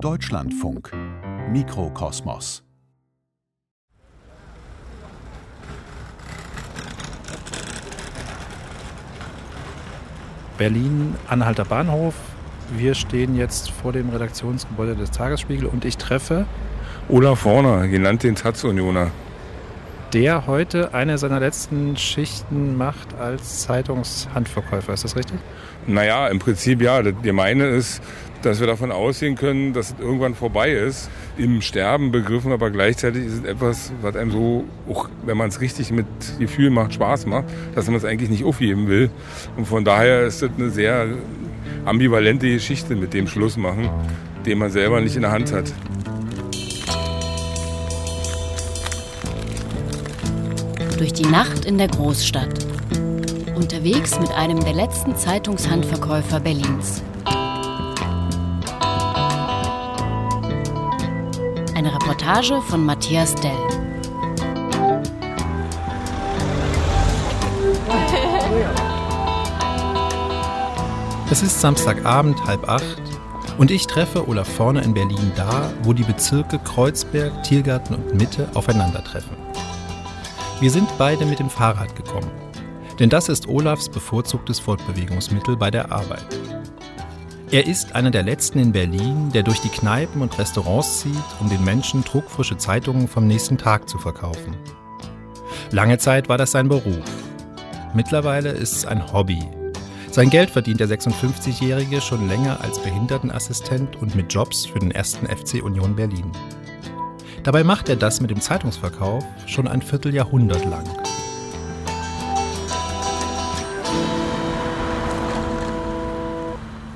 Deutschlandfunk 0.00 0.92
Mikrokosmos 1.50 2.62
Berlin, 10.58 11.14
Anhalter 11.28 11.64
Bahnhof. 11.64 12.14
Wir 12.76 12.94
stehen 12.94 13.36
jetzt 13.36 13.70
vor 13.70 13.92
dem 13.92 14.10
Redaktionsgebäude 14.10 14.96
des 14.96 15.10
Tagesspiegel 15.12 15.66
und 15.66 15.86
ich 15.86 15.96
treffe 15.96 16.44
Olaf 17.08 17.46
Horner, 17.46 17.88
genannt 17.88 18.22
den 18.22 18.34
Taz-Unioner. 18.34 19.10
Der 20.12 20.48
heute 20.48 20.92
eine 20.92 21.18
seiner 21.18 21.38
letzten 21.38 21.96
Schichten 21.96 22.76
macht 22.76 23.14
als 23.14 23.60
Zeitungshandverkäufer. 23.60 24.92
Ist 24.92 25.04
das 25.04 25.14
richtig? 25.14 25.38
Naja, 25.86 26.26
im 26.26 26.40
Prinzip 26.40 26.82
ja. 26.82 27.00
Der 27.00 27.32
meine 27.32 27.68
ist, 27.68 28.02
dass 28.42 28.58
wir 28.58 28.66
davon 28.66 28.90
ausgehen 28.90 29.36
können, 29.36 29.72
dass 29.72 29.92
es 29.92 30.00
irgendwann 30.00 30.34
vorbei 30.34 30.72
ist. 30.72 31.08
Im 31.36 31.62
Sterben 31.62 32.10
begriffen, 32.10 32.50
aber 32.50 32.72
gleichzeitig 32.72 33.24
ist 33.24 33.34
es 33.34 33.44
etwas, 33.44 33.92
was 34.02 34.16
einem 34.16 34.32
so, 34.32 34.64
auch 34.88 35.08
wenn 35.24 35.36
man 35.36 35.48
es 35.48 35.60
richtig 35.60 35.92
mit 35.92 36.06
Gefühl 36.40 36.70
macht, 36.70 36.94
Spaß 36.94 37.26
macht, 37.26 37.44
dass 37.76 37.86
man 37.86 37.94
es 37.94 38.04
eigentlich 38.04 38.30
nicht 38.30 38.44
aufgeben 38.44 38.88
will. 38.88 39.10
Und 39.56 39.66
von 39.66 39.84
daher 39.84 40.22
ist 40.22 40.42
das 40.42 40.50
eine 40.58 40.70
sehr 40.70 41.06
ambivalente 41.84 42.48
Geschichte 42.48 42.96
mit 42.96 43.14
dem 43.14 43.28
Schluss 43.28 43.56
machen, 43.56 43.88
den 44.44 44.58
man 44.58 44.70
selber 44.70 45.00
nicht 45.00 45.14
in 45.14 45.22
der 45.22 45.30
Hand 45.30 45.52
hat. 45.52 45.72
Durch 51.00 51.14
die 51.14 51.24
Nacht 51.24 51.64
in 51.64 51.78
der 51.78 51.88
Großstadt. 51.88 52.66
Unterwegs 53.56 54.20
mit 54.20 54.30
einem 54.32 54.60
der 54.62 54.74
letzten 54.74 55.16
Zeitungshandverkäufer 55.16 56.40
Berlins. 56.40 57.02
Eine 61.74 61.94
Reportage 61.94 62.60
von 62.60 62.84
Matthias 62.84 63.34
Dell. 63.36 63.50
Es 71.30 71.42
ist 71.42 71.62
Samstagabend, 71.62 72.44
halb 72.44 72.68
acht, 72.68 73.00
und 73.56 73.70
ich 73.70 73.86
treffe 73.86 74.28
Olaf 74.28 74.48
Vorne 74.48 74.82
in 74.82 74.92
Berlin 74.92 75.32
da, 75.34 75.72
wo 75.82 75.94
die 75.94 76.02
Bezirke 76.02 76.58
Kreuzberg, 76.58 77.42
Tiergarten 77.42 77.94
und 77.94 78.14
Mitte 78.14 78.50
aufeinandertreffen. 78.52 79.49
Wir 80.60 80.70
sind 80.70 80.88
beide 80.98 81.24
mit 81.24 81.38
dem 81.38 81.48
Fahrrad 81.48 81.96
gekommen, 81.96 82.30
denn 82.98 83.08
das 83.08 83.28
ist 83.28 83.48
Olafs 83.48 83.88
bevorzugtes 83.88 84.60
Fortbewegungsmittel 84.60 85.56
bei 85.56 85.70
der 85.70 85.90
Arbeit. 85.90 86.26
Er 87.50 87.66
ist 87.66 87.94
einer 87.94 88.10
der 88.10 88.22
letzten 88.22 88.58
in 88.58 88.72
Berlin, 88.72 89.30
der 89.32 89.42
durch 89.42 89.60
die 89.60 89.70
Kneipen 89.70 90.22
und 90.22 90.38
Restaurants 90.38 91.00
zieht, 91.00 91.14
um 91.40 91.48
den 91.48 91.64
Menschen 91.64 92.04
druckfrische 92.04 92.58
Zeitungen 92.58 93.08
vom 93.08 93.26
nächsten 93.26 93.58
Tag 93.58 93.88
zu 93.88 93.98
verkaufen. 93.98 94.54
Lange 95.70 95.98
Zeit 95.98 96.28
war 96.28 96.38
das 96.38 96.50
sein 96.50 96.68
Beruf. 96.68 97.04
Mittlerweile 97.94 98.50
ist 98.50 98.76
es 98.76 98.86
ein 98.86 99.12
Hobby, 99.12 99.42
sein 100.12 100.28
Geld 100.28 100.50
verdient 100.50 100.80
der 100.80 100.88
56-Jährige 100.88 102.00
schon 102.00 102.26
länger 102.26 102.60
als 102.60 102.80
Behindertenassistent 102.80 103.94
und 103.94 104.16
mit 104.16 104.34
Jobs 104.34 104.66
für 104.66 104.80
den 104.80 104.90
ersten 104.90 105.26
FC 105.26 105.62
Union 105.62 105.94
Berlin. 105.94 106.32
Dabei 107.42 107.64
macht 107.64 107.88
er 107.88 107.96
das 107.96 108.20
mit 108.20 108.30
dem 108.30 108.40
Zeitungsverkauf 108.40 109.24
schon 109.46 109.66
ein 109.66 109.80
Vierteljahrhundert 109.80 110.64
lang. 110.66 110.84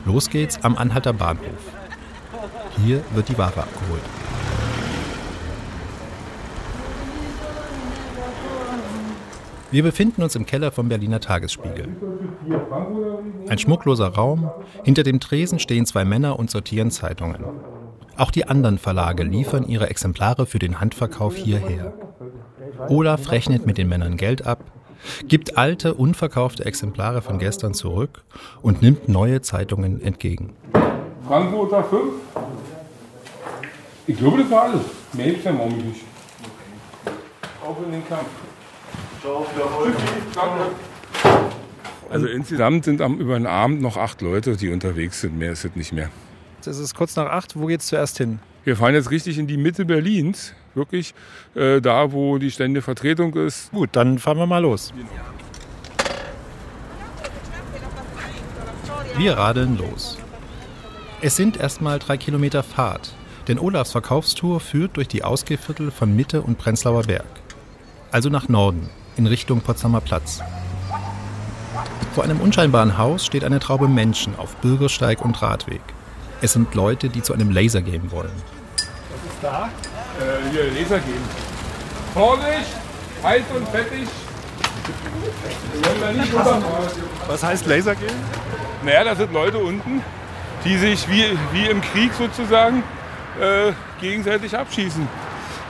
Los 0.05 0.29
geht's 0.29 0.63
am 0.63 0.77
Anhalter 0.77 1.15
Bahnhof. 1.15 1.45
Hier 2.77 3.03
wird 3.15 3.29
die 3.31 3.39
Ware 3.39 3.63
abgeholt. 3.63 4.03
Wir 9.71 9.83
befinden 9.83 10.23
uns 10.23 10.37
im 10.37 10.47
Keller 10.47 10.71
vom 10.71 10.89
Berliner 10.89 11.21
Tagesspiegel. 11.21 11.89
Ein 13.49 13.59
schmuckloser 13.59 14.09
Raum, 14.09 14.51
hinter 14.85 15.03
dem 15.03 15.21
Tresen 15.21 15.59
stehen 15.59 15.87
zwei 15.87 16.05
Männer 16.05 16.39
und 16.39 16.51
sortieren 16.51 16.91
Zeitungen. 16.91 17.45
Auch 18.17 18.31
die 18.31 18.47
anderen 18.47 18.79
Verlage 18.79 19.25
liefern 19.25 19.67
ihre 19.67 19.91
Exemplare 19.91 20.47
für 20.47 20.59
den 20.59 20.81
Handverkauf 20.81 21.37
hierher. 21.37 21.93
Olaf 22.89 23.31
rechnet 23.31 23.67
mit 23.67 23.79
den 23.79 23.89
Männern 23.89 24.17
Geld 24.17 24.47
ab, 24.47 24.65
gibt 25.27 25.59
alte, 25.59 25.95
unverkaufte 25.95 26.65
Exemplare 26.65 27.23
von 27.23 27.39
gestern 27.39 27.75
zurück 27.75 28.25
und 28.63 28.83
nimmt 28.83 29.09
neue 29.09 29.43
Zeitungen 29.43 30.01
entgegen. 30.01 30.55
Frankfurter 31.27 31.85
5? 31.85 32.03
Ich 34.07 34.19
glaube, 34.19 34.39
das 34.43 34.51
war 34.51 34.63
alles. 34.65 34.83
Mehr 35.13 35.33
ja 35.43 35.53
morgen 35.53 35.77
nicht. 35.77 36.03
Auf 37.65 37.77
in 37.85 37.93
den 37.93 38.09
Kampf. 38.09 38.29
Also 42.11 42.27
insgesamt 42.27 42.85
sind 42.85 43.01
am, 43.01 43.19
über 43.19 43.35
den 43.35 43.47
Abend 43.47 43.81
noch 43.81 43.97
acht 43.97 44.21
Leute, 44.21 44.57
die 44.57 44.71
unterwegs 44.71 45.23
sind. 45.23 45.39
Mehr 45.39 45.53
ist 45.53 45.65
es 45.65 45.75
nicht 45.75 45.93
mehr. 45.93 46.11
Es 46.67 46.79
ist 46.79 46.95
kurz 46.95 47.17
nach 47.17 47.27
acht. 47.27 47.59
Wo 47.59 47.67
geht's 47.67 47.87
zuerst 47.87 48.19
hin? 48.19 48.39
Wir 48.65 48.77
fahren 48.77 48.95
jetzt 48.95 49.11
richtig 49.11 49.39
in 49.39 49.47
die 49.47 49.57
Mitte 49.57 49.85
Berlins. 49.85 50.55
Wirklich 50.75 51.15
äh, 51.55 51.81
da, 51.81 52.13
wo 52.13 52.39
die 52.39 52.51
ständige 52.51 52.83
Vertretung 52.83 53.35
ist. 53.35 53.71
Gut, 53.71 53.91
dann 53.93 54.19
fahren 54.19 54.39
wir 54.39 54.47
mal 54.47 54.63
los. 54.63 54.93
Wir 59.17 59.39
radeln 59.39 59.79
los. 59.79 60.19
Es 61.21 61.37
sind 61.37 61.57
erstmal 61.57 61.99
drei 62.01 62.17
Kilometer 62.17 62.63
Fahrt, 62.63 63.15
denn 63.47 63.59
Olafs 63.59 63.93
Verkaufstour 63.93 64.59
führt 64.61 64.97
durch 64.97 65.09
die 65.09 65.23
Ausgehviertel 65.23 65.91
von 65.91 66.15
Mitte 66.17 66.43
und 66.43 66.59
Prenzlauer 66.59 67.03
Berg. 67.03 67.25
Also 68.11 68.29
nach 68.29 68.49
Norden, 68.49 68.89
in 69.17 69.27
Richtung 69.27 69.61
Potsdamer 69.61 70.01
Platz. 70.01 70.43
Vor 72.15 72.25
einem 72.25 72.41
unscheinbaren 72.41 72.99
Haus 72.99 73.25
steht 73.25 73.45
eine 73.45 73.61
Traube 73.61 73.89
Menschen 73.89 74.37
auf 74.37 74.57
Bürgersteig 74.57 75.25
und 75.25 75.41
Radweg. 75.41 75.81
Es 76.45 76.53
sind 76.53 76.75
Leute, 76.75 77.09
die 77.09 77.23
zu 77.23 77.33
einem 77.33 77.51
Lasergame 77.51 78.13
wollen. 78.13 78.31
Was 78.77 79.33
ist 79.33 79.41
da? 79.41 79.71
Äh, 80.21 80.53
hier, 80.53 80.71
Lasergame. 80.79 81.15
Vorsicht! 82.13 82.77
Heiß 83.23 83.45
und 83.57 83.67
fettig! 83.71 84.07
Was 87.27 87.43
heißt 87.43 87.65
Lasergame? 87.65 88.13
Naja, 88.85 89.05
das 89.05 89.17
sind 89.17 89.33
Leute 89.33 89.57
unten, 89.57 90.03
die 90.67 90.77
sich 90.77 91.09
wie, 91.09 91.25
wie 91.53 91.67
im 91.67 91.81
Krieg 91.81 92.13
sozusagen 92.13 92.83
äh, 93.41 93.73
gegenseitig 93.99 94.55
abschießen. 94.55 95.09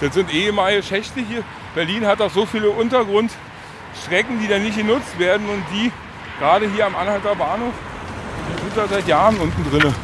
Das 0.01 0.13
sind 0.13 0.35
ehemalige 0.35 0.83
Schächte 0.83 1.21
hier. 1.21 1.45
Berlin 1.77 2.05
hat 2.05 2.21
auch 2.21 2.33
so 2.33 2.47
viele 2.47 2.71
Untergrundstrecken, 2.71 4.41
die 4.43 4.49
da 4.49 4.59
nicht 4.59 4.77
genutzt 4.77 5.21
werden 5.21 5.49
und 5.49 5.63
die, 5.73 5.93
gerade 6.41 6.69
hier 6.69 6.87
am 6.87 6.97
Anhalter 6.97 7.37
Bahnhof, 7.37 7.75
sind 8.61 8.77
da 8.77 8.89
seit 8.89 9.07
Jahren 9.07 9.37
unten 9.37 9.71
drin. 9.71 9.95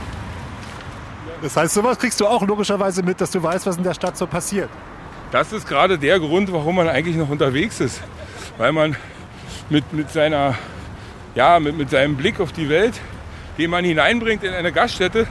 Das 1.43 1.57
heißt, 1.57 1.75
sowas 1.75 1.99
kriegst 1.99 2.21
du 2.21 2.27
auch 2.27 2.47
logischerweise 2.47 3.03
mit, 3.03 3.21
dass 3.21 3.31
du 3.31 3.43
weißt, 3.43 3.67
was 3.67 3.77
in 3.77 3.83
der 3.83 3.95
Stadt 3.95 4.17
so 4.17 4.27
passiert. 4.27 4.69
Das 5.33 5.53
ist 5.53 5.67
gerade 5.67 5.99
der 5.99 6.19
Grund, 6.19 6.53
warum 6.53 6.77
man 6.77 6.89
eigentlich 6.89 7.17
noch 7.17 7.31
unterwegs 7.31 7.81
ist. 7.81 8.03
Weil 8.59 8.73
man 8.73 8.97
mit, 9.71 9.93
mit, 9.93 10.11
seiner, 10.11 10.55
ja, 11.35 11.59
mit, 11.61 11.79
mit 11.79 11.91
seinem 11.91 12.17
Blick 12.17 12.41
auf 12.41 12.53
die 12.53 12.69
Welt, 12.69 13.01
den 13.57 13.71
man 13.71 13.85
hineinbringt 13.85 14.45
in 14.45 14.53
eine 14.53 14.73
Gaststätte, 14.73 15.27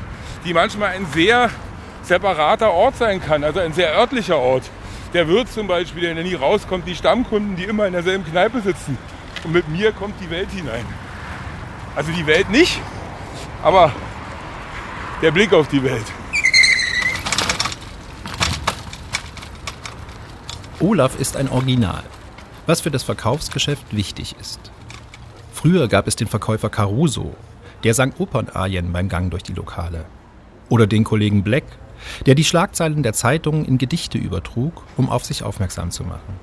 die 0.45 0.53
manchmal 0.53 0.91
ein 0.91 1.05
sehr 1.13 1.49
separater 2.01 2.71
Ort 2.71 2.97
sein 2.97 3.21
kann, 3.21 3.43
also 3.43 3.59
ein 3.59 3.73
sehr 3.73 3.93
örtlicher 3.95 4.37
Ort. 4.37 4.63
Der 5.13 5.27
Wirt 5.27 5.51
zum 5.51 5.67
Beispiel, 5.67 6.13
der 6.13 6.23
nie 6.23 6.35
rauskommt, 6.35 6.87
die 6.87 6.95
Stammkunden, 6.95 7.55
die 7.55 7.65
immer 7.65 7.85
in 7.85 7.93
derselben 7.93 8.25
Kneipe 8.25 8.61
sitzen. 8.61 8.97
Und 9.43 9.53
mit 9.53 9.67
mir 9.67 9.91
kommt 9.91 10.15
die 10.21 10.29
Welt 10.29 10.49
hinein. 10.51 10.85
Also 11.95 12.11
die 12.11 12.25
Welt 12.25 12.49
nicht, 12.49 12.79
aber 13.63 13.91
der 15.21 15.31
Blick 15.31 15.51
auf 15.53 15.67
die 15.67 15.83
Welt. 15.83 16.05
Olaf 20.79 21.19
ist 21.19 21.35
ein 21.35 21.49
Original, 21.49 22.03
was 22.65 22.79
für 22.81 22.91
das 22.91 23.03
Verkaufsgeschäft 23.03 23.93
wichtig 23.93 24.35
ist. 24.39 24.71
Früher 25.51 25.89
gab 25.89 26.07
es 26.07 26.15
den 26.15 26.27
Verkäufer 26.27 26.69
Caruso, 26.69 27.35
der 27.83 27.93
sang 27.93 28.13
Opernarien 28.17 28.93
beim 28.93 29.09
Gang 29.09 29.29
durch 29.29 29.43
die 29.43 29.53
Lokale. 29.53 30.05
Oder 30.69 30.87
den 30.87 31.03
Kollegen 31.03 31.43
Black, 31.43 31.65
der 32.25 32.35
die 32.35 32.45
Schlagzeilen 32.45 33.03
der 33.03 33.11
Zeitungen 33.11 33.65
in 33.65 33.77
Gedichte 33.77 34.17
übertrug, 34.17 34.83
um 34.95 35.09
auf 35.09 35.25
sich 35.25 35.43
aufmerksam 35.43 35.91
zu 35.91 36.05
machen. 36.05 36.39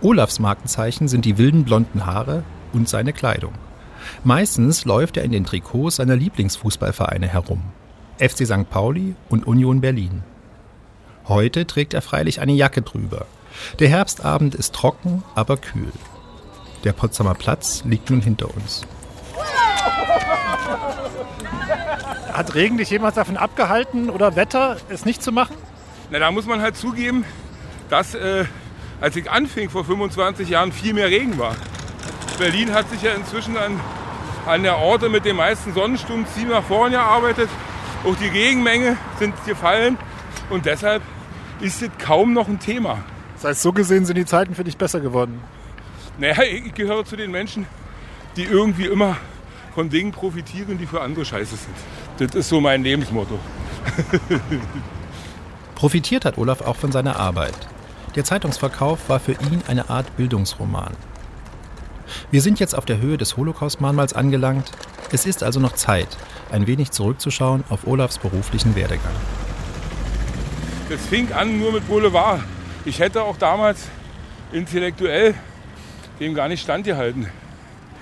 Olafs 0.00 0.40
Markenzeichen 0.40 1.06
sind 1.06 1.24
die 1.24 1.38
wilden 1.38 1.64
blonden 1.64 2.06
Haare 2.06 2.42
und 2.72 2.88
seine 2.88 3.12
Kleidung. 3.12 3.54
Meistens 4.24 4.84
läuft 4.84 5.16
er 5.16 5.22
in 5.22 5.30
den 5.30 5.44
Trikots 5.44 5.96
seiner 5.96 6.16
Lieblingsfußballvereine 6.16 7.28
herum. 7.28 7.62
FC 8.18 8.46
St. 8.46 8.70
Pauli 8.70 9.14
und 9.28 9.46
Union 9.46 9.80
Berlin. 9.80 10.22
Heute 11.26 11.66
trägt 11.66 11.94
er 11.94 12.02
freilich 12.02 12.40
eine 12.40 12.52
Jacke 12.52 12.82
drüber. 12.82 13.26
Der 13.78 13.88
Herbstabend 13.88 14.54
ist 14.54 14.74
trocken, 14.74 15.22
aber 15.34 15.56
kühl. 15.56 15.92
Der 16.84 16.92
Potsdamer 16.92 17.34
Platz 17.34 17.82
liegt 17.84 18.10
nun 18.10 18.20
hinter 18.20 18.54
uns. 18.54 18.82
Hat 22.32 22.54
Regen 22.54 22.78
dich 22.78 22.90
jemals 22.90 23.14
davon 23.14 23.36
abgehalten 23.36 24.10
oder 24.10 24.36
Wetter, 24.36 24.76
es 24.88 25.04
nicht 25.04 25.22
zu 25.22 25.32
machen? 25.32 25.56
Na, 26.10 26.18
da 26.18 26.30
muss 26.30 26.46
man 26.46 26.60
halt 26.60 26.76
zugeben, 26.76 27.24
dass 27.88 28.14
äh, 28.14 28.44
als 29.00 29.16
ich 29.16 29.30
anfing 29.30 29.70
vor 29.70 29.84
25 29.84 30.48
Jahren 30.48 30.72
viel 30.72 30.94
mehr 30.94 31.08
Regen 31.08 31.38
war. 31.38 31.54
Berlin 32.38 32.72
hat 32.74 32.90
sich 32.90 33.02
ja 33.02 33.12
inzwischen 33.12 33.56
an, 33.56 33.80
an 34.46 34.62
der 34.62 34.78
Orte 34.78 35.08
mit 35.08 35.24
den 35.24 35.36
meisten 35.36 35.72
Sonnenstunden 35.72 36.26
ziemlich 36.26 36.56
nach 36.56 36.64
vorne 36.64 36.96
gearbeitet. 36.96 37.48
Auch 38.04 38.16
die 38.16 38.28
Regenmenge 38.28 38.96
sind 39.18 39.34
gefallen 39.46 39.96
und 40.50 40.66
deshalb 40.66 41.02
ist 41.60 41.82
es 41.82 41.90
kaum 41.98 42.32
noch 42.34 42.48
ein 42.48 42.58
Thema. 42.58 42.98
Das 43.34 43.44
heißt, 43.44 43.62
so 43.62 43.72
gesehen 43.72 44.04
sind 44.04 44.16
die 44.16 44.26
Zeiten 44.26 44.54
für 44.54 44.64
dich 44.64 44.76
besser 44.76 45.00
geworden. 45.00 45.40
Naja, 46.18 46.42
ich 46.42 46.74
gehöre 46.74 47.04
zu 47.04 47.16
den 47.16 47.30
Menschen, 47.30 47.66
die 48.36 48.44
irgendwie 48.44 48.86
immer 48.86 49.16
von 49.74 49.88
Dingen 49.88 50.12
profitieren, 50.12 50.78
die 50.78 50.86
für 50.86 51.00
andere 51.00 51.24
scheiße 51.24 51.56
sind. 51.56 51.74
Das 52.18 52.34
ist 52.34 52.48
so 52.48 52.60
mein 52.60 52.82
Lebensmotto. 52.82 53.38
Profitiert 55.74 56.24
hat 56.24 56.38
Olaf 56.38 56.60
auch 56.60 56.76
von 56.76 56.92
seiner 56.92 57.16
Arbeit. 57.16 57.54
Der 58.14 58.24
Zeitungsverkauf 58.24 59.08
war 59.08 59.18
für 59.18 59.32
ihn 59.32 59.62
eine 59.66 59.90
Art 59.90 60.16
Bildungsroman. 60.16 60.92
Wir 62.30 62.42
sind 62.42 62.60
jetzt 62.60 62.76
auf 62.76 62.84
der 62.84 63.00
Höhe 63.00 63.18
des 63.18 63.36
Holocaust-Mahnmals 63.36 64.12
angelangt. 64.12 64.70
Es 65.10 65.26
ist 65.26 65.42
also 65.42 65.58
noch 65.58 65.72
Zeit, 65.72 66.16
ein 66.54 66.66
wenig 66.66 66.92
zurückzuschauen 66.92 67.64
auf 67.68 67.86
Olafs 67.86 68.18
beruflichen 68.18 68.76
Werdegang. 68.76 69.12
Das 70.88 71.04
fing 71.06 71.32
an 71.32 71.58
nur 71.58 71.72
mit 71.72 71.86
Boulevard. 71.88 72.40
Ich 72.84 73.00
hätte 73.00 73.22
auch 73.22 73.36
damals 73.36 73.88
intellektuell 74.52 75.34
dem 76.20 76.34
gar 76.34 76.48
nicht 76.48 76.62
standgehalten. 76.62 77.28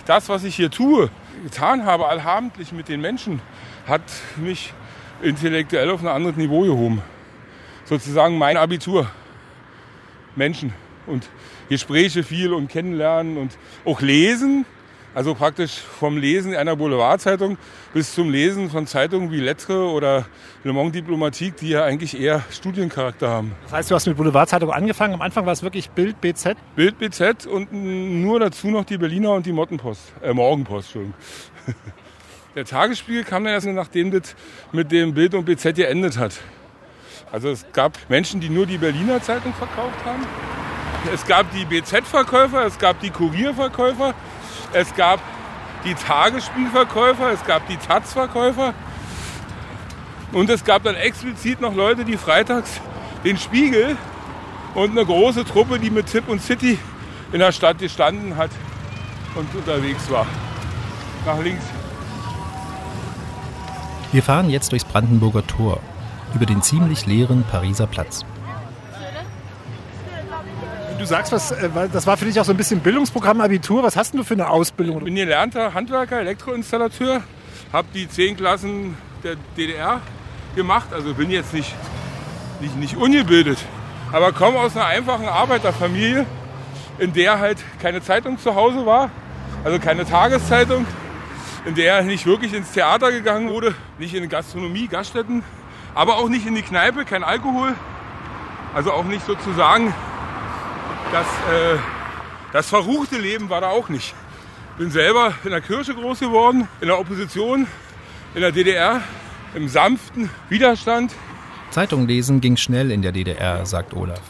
Das, 0.05 0.29
was 0.29 0.45
ich 0.45 0.55
hier 0.55 0.71
tue, 0.71 1.09
getan 1.45 1.87
habe, 1.87 2.09
allhabendlich 2.09 2.73
mit 2.73 2.89
den 2.89 3.01
Menschen, 3.01 3.41
hat 3.87 4.03
mich 4.37 4.75
intellektuell 5.23 5.91
auf 5.91 6.03
ein 6.03 6.09
anderes 6.09 6.37
Niveau 6.37 6.63
gehoben. 6.63 7.01
Sozusagen 7.85 8.37
mein 8.37 8.57
Abitur. 8.57 9.11
Menschen 10.37 10.73
und 11.07 11.29
Gespräche 11.69 12.23
viel 12.23 12.53
und 12.53 12.69
kennenlernen 12.69 13.37
und 13.39 13.57
auch 13.85 14.01
lesen. 14.01 14.67
Also 15.15 15.35
praktisch 15.35 15.79
vom 15.79 16.17
Lesen 16.17 16.55
einer 16.55 16.75
Boulevardzeitung 16.75 17.59
bis 17.93 18.15
zum 18.15 18.31
Lesen 18.31 18.71
von 18.71 18.87
Zeitungen 18.87 19.31
wie 19.31 19.41
Lettre 19.41 19.91
oder 19.91 20.25
Le 20.65 20.73
Monde 20.73 20.93
Diplomatique, 20.93 21.55
die 21.57 21.69
ja 21.69 21.85
eigentlich 21.85 22.19
eher 22.19 22.43
Studiencharakter 22.51 23.29
haben. 23.29 23.53
Das 23.65 23.73
heißt, 23.73 23.91
du 23.91 23.95
hast 23.95 24.07
mit 24.07 24.17
Boulevardzeitungen 24.17 24.75
angefangen. 24.75 25.13
Am 25.13 25.21
Anfang 25.21 25.45
war 25.45 25.53
es 25.53 25.63
wirklich 25.63 25.91
Bild 25.91 26.19
BZ? 26.23 26.57
Bild 26.77 26.99
BZ 26.99 27.47
und 27.47 27.73
nur 27.73 28.41
dazu 28.41 28.69
noch 28.69 28.87
die 28.87 28.97
Berliner 28.97 29.33
und 29.33 29.45
die 29.45 29.53
Mottenpost, 29.53 30.01
äh, 30.23 30.33
Morgenpost, 30.33 30.87
Entschuldigung. 30.87 31.15
Der 32.55 32.65
Tagesspiegel 32.65 33.25
kam 33.25 33.45
dann 33.45 33.55
erst 33.55 33.67
nachdem 33.67 34.11
das 34.11 34.35
mit 34.73 34.93
dem 34.93 35.15
Bild 35.15 35.35
und 35.35 35.45
BZ 35.45 35.75
geendet 35.75 36.19
hat. 36.19 36.41
Also 37.31 37.49
es 37.49 37.67
gab 37.73 37.99
Menschen, 38.09 38.41
die 38.41 38.51
nur 38.51 38.67
die 38.67 38.79
Berliner 38.79 39.23
Zeitung 39.23 39.55
verkauft 39.55 40.05
haben. 40.05 40.23
Es 41.13 41.27
gab 41.27 41.51
die 41.53 41.65
BZ-Verkäufer, 41.65 42.65
es 42.67 42.79
gab 42.79 43.01
die 43.01 43.11
Kurierverkäufer, 43.11 44.15
es 44.73 44.95
gab 44.95 45.21
die 45.85 45.95
Tagesspielverkäufer, 45.95 47.33
es 47.33 47.45
gab 47.45 47.67
die 47.69 47.77
Taz-Verkäufer. 47.77 48.75
Und 50.33 50.49
es 50.49 50.65
gab 50.65 50.83
dann 50.83 50.95
explizit 50.95 51.61
noch 51.61 51.75
Leute, 51.75 52.05
die 52.05 52.17
freitags 52.17 52.81
den 53.25 53.37
Spiegel 53.37 53.97
und 54.75 54.93
eine 54.93 55.05
große 55.05 55.45
Truppe, 55.45 55.79
die 55.79 55.91
mit 55.91 56.07
Tipp 56.07 56.29
und 56.29 56.41
City 56.41 56.79
in 57.33 57.39
der 57.39 57.53
Stadt 57.53 57.79
gestanden 57.79 58.37
hat 58.37 58.51
und 59.35 59.55
unterwegs 59.55 60.11
war. 60.11 60.27
Nach 61.27 61.39
links. 61.41 61.65
Wir 64.11 64.23
fahren 64.23 64.51
jetzt 64.51 64.73
durchs 64.73 64.85
Brandenburger 64.85 65.47
Tor 65.47 65.81
über 66.35 66.47
den 66.47 66.63
ziemlich 66.63 67.07
leeren 67.07 67.45
Pariser 67.45 67.87
Platz. 67.87 68.25
Du 71.03 71.09
sagst, 71.09 71.33
was, 71.33 71.51
äh, 71.51 71.69
das 71.93 72.07
war 72.07 72.17
für 72.17 72.27
dich 72.27 72.39
auch 72.39 72.45
so 72.45 72.53
ein 72.53 72.57
bisschen 72.57 72.79
Bildungsprogramm 72.79 73.41
Abitur. 73.41 73.83
Was 73.83 73.97
hast 73.97 74.15
du 74.15 74.23
für 74.23 74.35
eine 74.35 74.49
Ausbildung? 74.49 74.99
Ich 74.99 75.05
bin 75.07 75.17
gelernter 75.17 75.75
Handwerker, 75.75 76.21
Elektroinstallateur, 76.21 77.25
habe 77.73 77.89
die 77.93 78.09
zehn 78.09 78.37
Klassen 78.37 78.97
der 79.25 79.35
DDR 79.57 80.01
gemacht. 80.55 80.93
Also 80.93 81.13
bin 81.15 81.29
jetzt 81.33 81.53
nicht, 81.53 81.75
nicht, 82.61 82.77
nicht 82.77 82.97
ungebildet, 82.97 83.59
aber 84.13 84.31
komme 84.31 84.61
aus 84.61 84.77
einer 84.77 84.87
einfachen 84.87 85.27
Arbeiterfamilie, 85.27 86.25
in 86.99 87.13
der 87.13 87.41
halt 87.41 87.59
keine 87.81 88.01
Zeitung 88.01 88.39
zu 88.39 88.55
Hause 88.55 88.87
war, 88.87 89.11
also 89.65 89.81
keine 89.81 90.07
Tageszeitung, 90.07 90.87
in 91.65 91.75
der 91.75 92.03
nicht 92.03 92.27
wirklich 92.27 92.55
ins 92.55 92.71
Theater 92.71 93.11
gegangen 93.11 93.51
wurde, 93.51 93.75
nicht 93.99 94.15
in 94.15 94.29
Gastronomie, 94.29 94.87
Gaststätten, 94.87 95.43
aber 95.97 96.19
auch 96.19 96.29
nicht 96.29 96.47
in 96.47 96.55
die 96.55 96.63
Kneipe, 96.63 97.05
kein 97.05 97.25
Alkohol. 97.25 97.75
Also 98.73 98.93
auch 98.93 99.05
nicht 99.05 99.27
sozusagen 99.27 99.93
das, 101.13 101.27
äh, 101.27 101.79
das 102.53 102.69
verruchte 102.69 103.19
Leben 103.19 103.51
war 103.51 103.61
da 103.61 103.69
auch 103.69 103.89
nicht. 103.89 104.15
Bin 104.79 104.91
selber 104.91 105.35
in 105.45 105.51
der 105.51 105.61
Kirche 105.61 105.95
groß 105.95 106.21
geworden, 106.21 106.67
in 106.81 106.89
der 106.89 106.99
Opposition, 106.99 107.67
in 108.35 108.41
der 108.41 108.53
DDR, 108.53 109.03
im 109.55 109.69
sanften 109.69 110.31
Widerstand. 110.49 111.13
Zeitung 111.71 112.07
lesen 112.07 112.41
ging 112.41 112.57
schnell 112.57 112.91
in 112.91 113.03
der 113.03 113.13
DDR, 113.13 113.65
sagt 113.67 113.95
Olaf. 113.95 114.23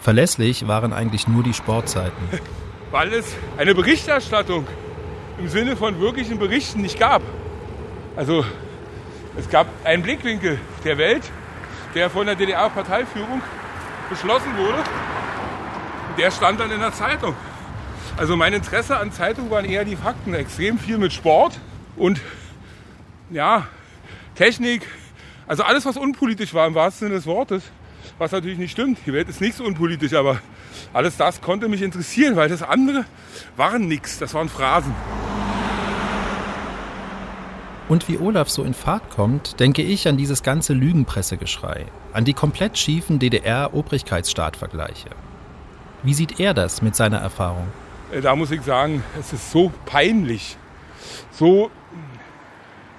Verlässlich 0.00 0.66
waren 0.66 0.92
eigentlich 0.92 1.28
nur 1.28 1.42
die 1.42 1.54
Sportzeiten. 1.54 2.28
Weil 2.90 3.12
es 3.12 3.34
eine 3.56 3.74
Berichterstattung 3.74 4.66
im 5.38 5.48
Sinne 5.48 5.76
von 5.76 6.00
wirklichen 6.00 6.38
Berichten 6.38 6.82
nicht 6.82 6.98
gab. 6.98 7.22
Also 8.16 8.44
es 9.36 9.48
gab 9.48 9.66
einen 9.84 10.02
Blickwinkel 10.02 10.58
der 10.84 10.98
Welt, 10.98 11.22
der 11.94 12.10
von 12.10 12.26
der 12.26 12.34
DDR-Parteiführung 12.34 13.42
beschlossen 14.08 14.56
wurde 14.56 14.82
der 16.18 16.30
stand 16.30 16.60
dann 16.60 16.70
in 16.70 16.80
der 16.80 16.92
Zeitung. 16.92 17.34
Also 18.16 18.36
mein 18.36 18.52
Interesse 18.52 18.96
an 18.96 19.12
Zeitung 19.12 19.50
waren 19.50 19.64
eher 19.64 19.84
die 19.84 19.96
Fakten. 19.96 20.32
Extrem 20.34 20.78
viel 20.78 20.98
mit 20.98 21.12
Sport 21.12 21.58
und 21.96 22.20
ja, 23.30 23.66
Technik. 24.34 24.86
Also 25.46 25.62
alles, 25.62 25.84
was 25.84 25.96
unpolitisch 25.96 26.54
war 26.54 26.66
im 26.66 26.74
wahrsten 26.74 27.08
Sinne 27.08 27.16
des 27.16 27.26
Wortes. 27.26 27.62
Was 28.18 28.32
natürlich 28.32 28.58
nicht 28.58 28.72
stimmt. 28.72 28.98
Die 29.04 29.12
Welt 29.12 29.28
ist 29.28 29.40
nicht 29.40 29.56
so 29.56 29.64
unpolitisch, 29.64 30.14
aber 30.14 30.40
alles 30.92 31.16
das 31.16 31.40
konnte 31.40 31.68
mich 31.68 31.82
interessieren, 31.82 32.36
weil 32.36 32.48
das 32.48 32.62
andere 32.62 33.04
waren 33.56 33.86
nichts. 33.86 34.18
Das 34.18 34.32
waren 34.34 34.48
Phrasen. 34.48 34.94
Und 37.88 38.08
wie 38.08 38.18
Olaf 38.18 38.48
so 38.48 38.64
in 38.64 38.74
Fahrt 38.74 39.10
kommt, 39.10 39.60
denke 39.60 39.82
ich 39.82 40.08
an 40.08 40.16
dieses 40.16 40.42
ganze 40.42 40.72
Lügenpressegeschrei, 40.72 41.86
an 42.12 42.24
die 42.24 42.34
komplett 42.34 42.78
schiefen 42.78 43.20
DDR-Obrigkeitsstaat-Vergleiche. 43.20 45.10
Wie 46.06 46.14
sieht 46.14 46.38
er 46.38 46.54
das 46.54 46.82
mit 46.82 46.94
seiner 46.94 47.18
Erfahrung? 47.18 47.66
Äh, 48.12 48.20
da 48.20 48.36
muss 48.36 48.52
ich 48.52 48.62
sagen, 48.62 49.02
es 49.18 49.32
ist 49.32 49.50
so 49.50 49.72
peinlich, 49.86 50.56
so 51.32 51.68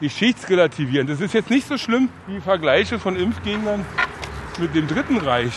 geschichtsrelativierend. 0.02 1.10
Es 1.10 1.22
ist 1.22 1.34
jetzt 1.34 1.50
nicht 1.50 1.66
so 1.70 1.78
schlimm 1.78 2.10
wie 2.28 2.42
Vergleiche 2.42 3.00
von 3.00 3.16
Impfgegnern 3.16 3.86
mit 4.60 4.76
dem 4.76 4.90
Dritten 4.90 5.20
Reich. 5.20 5.54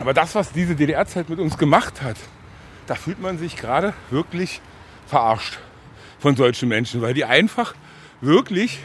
Aber 0.00 0.12
das, 0.12 0.34
was 0.34 0.50
diese 0.50 0.74
DDR-Zeit 0.74 1.28
mit 1.28 1.38
uns 1.38 1.56
gemacht 1.56 2.02
hat, 2.02 2.16
da 2.88 2.96
fühlt 2.96 3.22
man 3.22 3.38
sich 3.38 3.54
gerade 3.54 3.94
wirklich 4.10 4.60
verarscht 5.06 5.60
von 6.18 6.34
solchen 6.34 6.68
Menschen, 6.68 7.00
weil 7.00 7.14
die 7.14 7.24
einfach 7.24 7.74
wirklich 8.20 8.80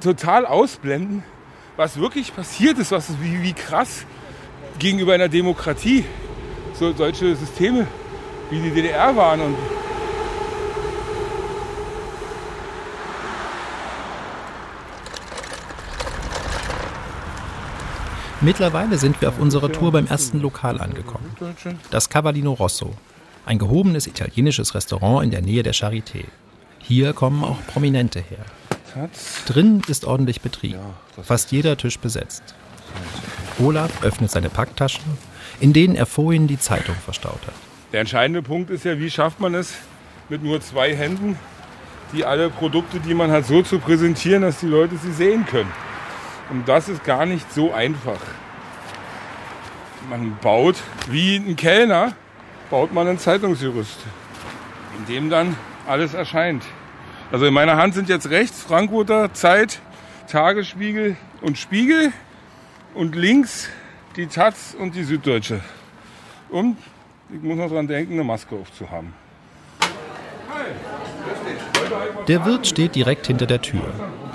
total 0.00 0.46
ausblenden, 0.46 1.22
was 1.76 2.00
wirklich 2.00 2.34
passiert 2.34 2.78
ist, 2.78 2.92
was 2.92 3.20
wie, 3.20 3.42
wie 3.42 3.52
krass 3.52 4.06
gegenüber 4.78 5.12
einer 5.12 5.28
Demokratie 5.28 6.06
so, 6.78 6.92
solche 6.92 7.34
Systeme 7.36 7.86
wie 8.50 8.60
die 8.60 8.70
DDR 8.70 9.14
waren. 9.16 9.40
Und 9.40 9.56
Mittlerweile 18.42 18.98
sind 18.98 19.20
wir 19.20 19.30
auf 19.30 19.38
unserer 19.38 19.72
Tour 19.72 19.92
beim 19.92 20.06
ersten 20.06 20.40
Lokal 20.40 20.80
angekommen. 20.80 21.34
Das 21.90 22.10
Cavallino 22.10 22.52
Rosso, 22.52 22.94
ein 23.46 23.58
gehobenes 23.58 24.06
italienisches 24.06 24.74
Restaurant 24.74 25.24
in 25.24 25.30
der 25.30 25.40
Nähe 25.40 25.62
der 25.62 25.74
Charité. 25.74 26.24
Hier 26.78 27.14
kommen 27.14 27.42
auch 27.42 27.56
Prominente 27.66 28.20
her. 28.20 29.08
Drin 29.46 29.82
ist 29.88 30.04
ordentlich 30.04 30.42
Betrieb. 30.42 30.76
Fast 31.22 31.50
jeder 31.50 31.76
Tisch 31.76 31.98
besetzt. 31.98 32.54
Olaf 33.58 34.04
öffnet 34.04 34.30
seine 34.30 34.50
Packtaschen 34.50 35.02
in 35.60 35.72
denen 35.72 35.96
er 35.96 36.06
vorhin 36.06 36.46
die 36.46 36.58
Zeitung 36.58 36.94
verstaut 36.96 37.40
hat. 37.46 37.54
Der 37.92 38.00
entscheidende 38.00 38.42
Punkt 38.42 38.70
ist 38.70 38.84
ja, 38.84 38.98
wie 38.98 39.10
schafft 39.10 39.40
man 39.40 39.54
es 39.54 39.74
mit 40.28 40.42
nur 40.42 40.60
zwei 40.60 40.94
Händen, 40.94 41.38
die 42.12 42.24
alle 42.24 42.50
Produkte, 42.50 43.00
die 43.00 43.14
man 43.14 43.30
hat, 43.30 43.46
so 43.46 43.62
zu 43.62 43.78
präsentieren, 43.78 44.42
dass 44.42 44.60
die 44.60 44.66
Leute 44.66 44.96
sie 44.96 45.12
sehen 45.12 45.46
können. 45.46 45.72
Und 46.50 46.68
das 46.68 46.88
ist 46.88 47.04
gar 47.04 47.26
nicht 47.26 47.52
so 47.52 47.72
einfach. 47.72 48.20
Man 50.08 50.36
baut 50.40 50.76
wie 51.10 51.36
ein 51.36 51.56
Kellner, 51.56 52.12
baut 52.70 52.92
man 52.92 53.08
ein 53.08 53.18
Zeitungsgerüst, 53.18 53.98
in 54.98 55.12
dem 55.12 55.30
dann 55.30 55.56
alles 55.86 56.14
erscheint. 56.14 56.64
Also 57.32 57.46
in 57.46 57.54
meiner 57.54 57.76
Hand 57.76 57.94
sind 57.94 58.08
jetzt 58.08 58.30
rechts 58.30 58.62
Frankfurter 58.62 59.32
Zeit, 59.32 59.80
Tagesspiegel 60.28 61.16
und 61.40 61.58
Spiegel 61.58 62.12
und 62.94 63.16
links 63.16 63.68
die 64.16 64.26
Taz 64.26 64.74
und 64.78 64.94
die 64.94 65.04
Süddeutsche. 65.04 65.60
Und 66.50 66.76
ich 67.32 67.42
muss 67.42 67.56
noch 67.56 67.68
dran 67.68 67.86
denken, 67.86 68.14
eine 68.14 68.24
Maske 68.24 68.54
aufzuhaben. 68.54 69.12
Der 72.28 72.44
Wirt 72.44 72.66
steht 72.66 72.94
direkt 72.94 73.26
hinter 73.26 73.46
der 73.46 73.62
Tür. 73.62 73.82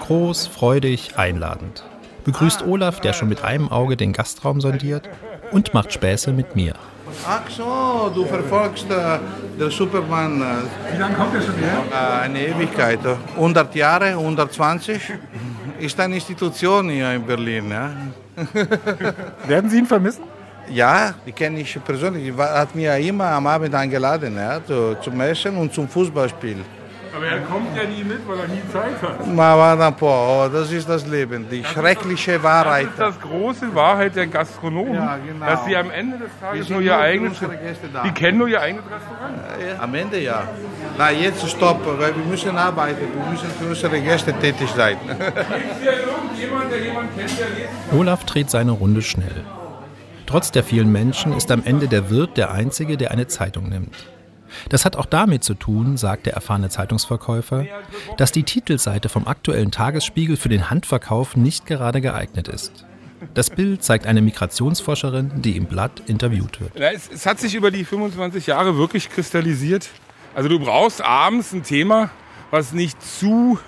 Groß, 0.02 0.48
freudig, 0.48 1.18
einladend. 1.18 1.84
Begrüßt 2.24 2.64
Olaf, 2.64 3.00
der 3.00 3.14
schon 3.14 3.30
mit 3.30 3.44
einem 3.44 3.70
Auge 3.70 3.98
den 3.98 4.14
Gastraum 4.14 4.62
sondiert, 4.62 5.10
und 5.52 5.74
macht 5.74 5.92
Späße 5.92 6.32
mit 6.32 6.56
mir. 6.56 6.76
Ach 7.28 7.50
so, 7.50 8.12
du 8.14 8.26
verfolgst 8.26 8.90
äh, 8.90 9.20
den 9.60 9.70
Superman. 9.70 10.42
Äh, 10.42 10.94
Wie 10.94 10.98
lange 10.98 11.16
kommt 11.16 11.34
der 11.34 11.42
schon 11.42 11.56
her? 11.56 11.84
äh, 11.92 12.22
eine 12.24 12.48
Ewigkeit. 12.48 13.00
100 13.36 13.76
Jahre, 13.76 14.06
120. 14.12 15.12
Ist 15.80 16.00
eine 16.00 16.16
Institution 16.16 16.90
hier 16.90 17.12
in 17.14 17.26
Berlin. 17.26 17.70
Ja, 17.70 17.92
Werden 19.48 19.70
Sie 19.70 19.78
ihn 19.80 19.86
vermissen? 19.86 20.24
ja 20.70 21.14
die 21.26 21.32
kenne 21.32 21.60
ich 21.60 21.78
persönlich. 21.84 22.36
War- 22.38 22.60
hat 22.60 22.74
mir 22.76 22.96
immer 22.98 23.26
am 23.26 23.46
Abend 23.48 23.74
eingeladen 23.76 24.36
ja, 24.36 24.64
zu, 24.66 24.96
zum 25.02 25.20
Essen 25.20 25.58
und 25.58 25.74
zum 25.74 25.88
Fußballspiel. 25.88 26.58
Aber 27.14 27.26
er 27.26 27.40
kommt 27.42 27.76
ja 27.76 27.84
nie 27.84 28.04
mit, 28.04 28.28
weil 28.28 28.40
er 28.40 28.48
nie 28.48 28.62
Zeit 28.72 29.02
hat. 29.02 29.38
Va 29.38 29.74
un 29.88 29.96
po', 29.96 30.46
oh, 30.46 30.50
das 30.50 30.72
ist 30.72 30.88
das 30.88 31.06
Leben, 31.06 31.46
die 31.50 31.64
schreckliche 31.64 32.42
Wahrheit. 32.42 32.88
Das 32.98 33.16
ist 33.16 33.22
das 33.24 33.30
große 33.30 33.76
Wahrheit 33.76 34.16
der 34.16 34.28
Gastronomen, 34.28 34.94
Ja, 34.96 35.18
genau. 35.18 35.46
dass 35.46 35.66
sie 35.66 35.76
am 35.76 35.92
Ende 35.92 36.18
des 36.20 36.30
Tages 36.40 36.70
nur 36.70 36.82
ihr 36.82 36.98
eigenes, 36.98 37.38
die 38.06 38.12
kennen 38.12 38.38
nur 38.38 38.48
ihr 38.48 38.62
eigenes 38.62 38.86
Restaurant. 38.86 39.36
Ja, 39.78 39.84
Am 39.84 39.94
Ende 39.94 40.20
ja. 40.20 40.44
Na, 40.98 41.12
jetzt 41.12 41.48
stopp, 41.50 41.82
weil 41.86 42.16
wir 42.16 42.24
müssen 42.26 42.58
arbeiten, 42.58 43.02
wir 43.14 43.32
müssen 43.32 43.50
für 43.60 43.66
unsere 43.66 44.00
Gäste 44.00 44.34
tätig 44.34 44.70
sein. 44.76 44.98
Ist 45.08 45.82
hier 45.82 45.94
irgendjemand, 45.94 46.72
der 46.72 46.80
jemanden 46.80 47.18
kennt, 47.18 47.40
der 47.40 47.50
lebt? 47.50 47.70
Olaf 47.94 48.24
dreht 48.26 48.50
seine 48.50 48.72
Runde 48.72 49.02
schnell. 49.02 49.44
Trotz 50.28 50.52
der 50.52 50.64
vielen 50.64 50.92
Menschen 50.94 51.34
ist 51.34 51.52
am 51.52 51.62
Ende 51.66 51.90
der 51.90 52.10
Wirt 52.10 52.38
der 52.38 52.52
Einzige, 52.52 52.96
der 52.96 53.12
eine 53.12 53.28
Zeitung 53.28 53.68
nimmt. 53.68 53.94
Das 54.70 54.86
hat 54.86 54.96
auch 54.96 55.06
damit 55.06 55.44
zu 55.44 55.54
tun, 55.54 55.98
sagt 55.98 56.26
der 56.26 56.34
erfahrene 56.34 56.70
Zeitungsverkäufer, 56.70 57.66
dass 58.18 58.32
die 58.32 58.44
Titelseite 58.44 59.10
vom 59.10 59.28
aktuellen 59.28 59.72
Tagesspiegel 59.72 60.38
für 60.38 60.50
den 60.50 60.70
Handverkauf 60.70 61.36
nicht 61.36 61.66
gerade 61.66 62.02
geeignet 62.02 62.48
ist. 62.48 62.86
Das 63.34 63.52
Bild 63.52 63.84
zeigt 63.84 64.08
eine 64.08 64.22
Migrationsforscherin, 64.22 65.42
die 65.42 65.56
im 65.56 65.66
Blatt 65.66 66.02
interviewt 66.08 66.60
wird. 66.60 66.76
Es, 66.76 67.10
es 67.12 67.26
hat 67.26 67.40
sich 67.40 67.54
über 67.54 67.70
die 67.70 67.86
25 67.86 68.48
Jahre 68.48 68.78
wirklich 68.78 69.10
kristallisiert. 69.10 69.90
Also 70.34 70.50
du 70.50 70.60
brauchst 70.60 71.02
abends 71.02 71.54
ein 71.54 71.64
Thema, 71.64 72.10
was 72.50 72.74
nicht 72.74 73.02
zu 73.02 73.60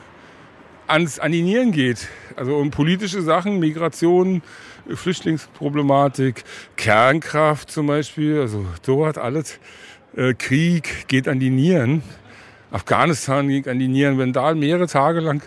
ans 0.88 1.20
an 1.20 1.32
die 1.32 1.44
Nieren 1.44 1.72
geht. 1.72 2.08
Also 2.36 2.56
um 2.56 2.72
politische 2.72 3.22
Sachen, 3.22 3.60
Migration, 3.60 4.42
Flüchtlingsproblematik, 4.90 6.44
Kernkraft 6.76 7.72
zum 7.72 7.88
Beispiel, 7.88 8.42
also 8.42 8.66
so 8.82 9.06
hat 9.06 9.18
alles. 9.18 9.60
Äh, 10.16 10.34
Krieg 10.34 11.08
geht 11.08 11.28
an 11.28 11.40
die 11.40 11.50
Nieren. 11.50 12.04
Afghanistan 12.72 13.48
geht 13.48 13.68
an 13.68 13.80
die 13.80 13.88
Nieren. 13.88 14.18
Wenn 14.18 14.34
da 14.34 14.54
mehrere 14.54 14.88
Tage 14.88 15.20
lang 15.20 15.42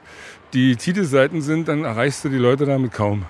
die 0.52 0.76
Titelseiten 0.76 1.42
sind, 1.42 1.68
dann 1.68 1.84
erreichst 1.84 2.24
du 2.24 2.28
die 2.28 2.36
Leute 2.36 2.66
damit 2.66 2.92
kaum. 2.92 3.24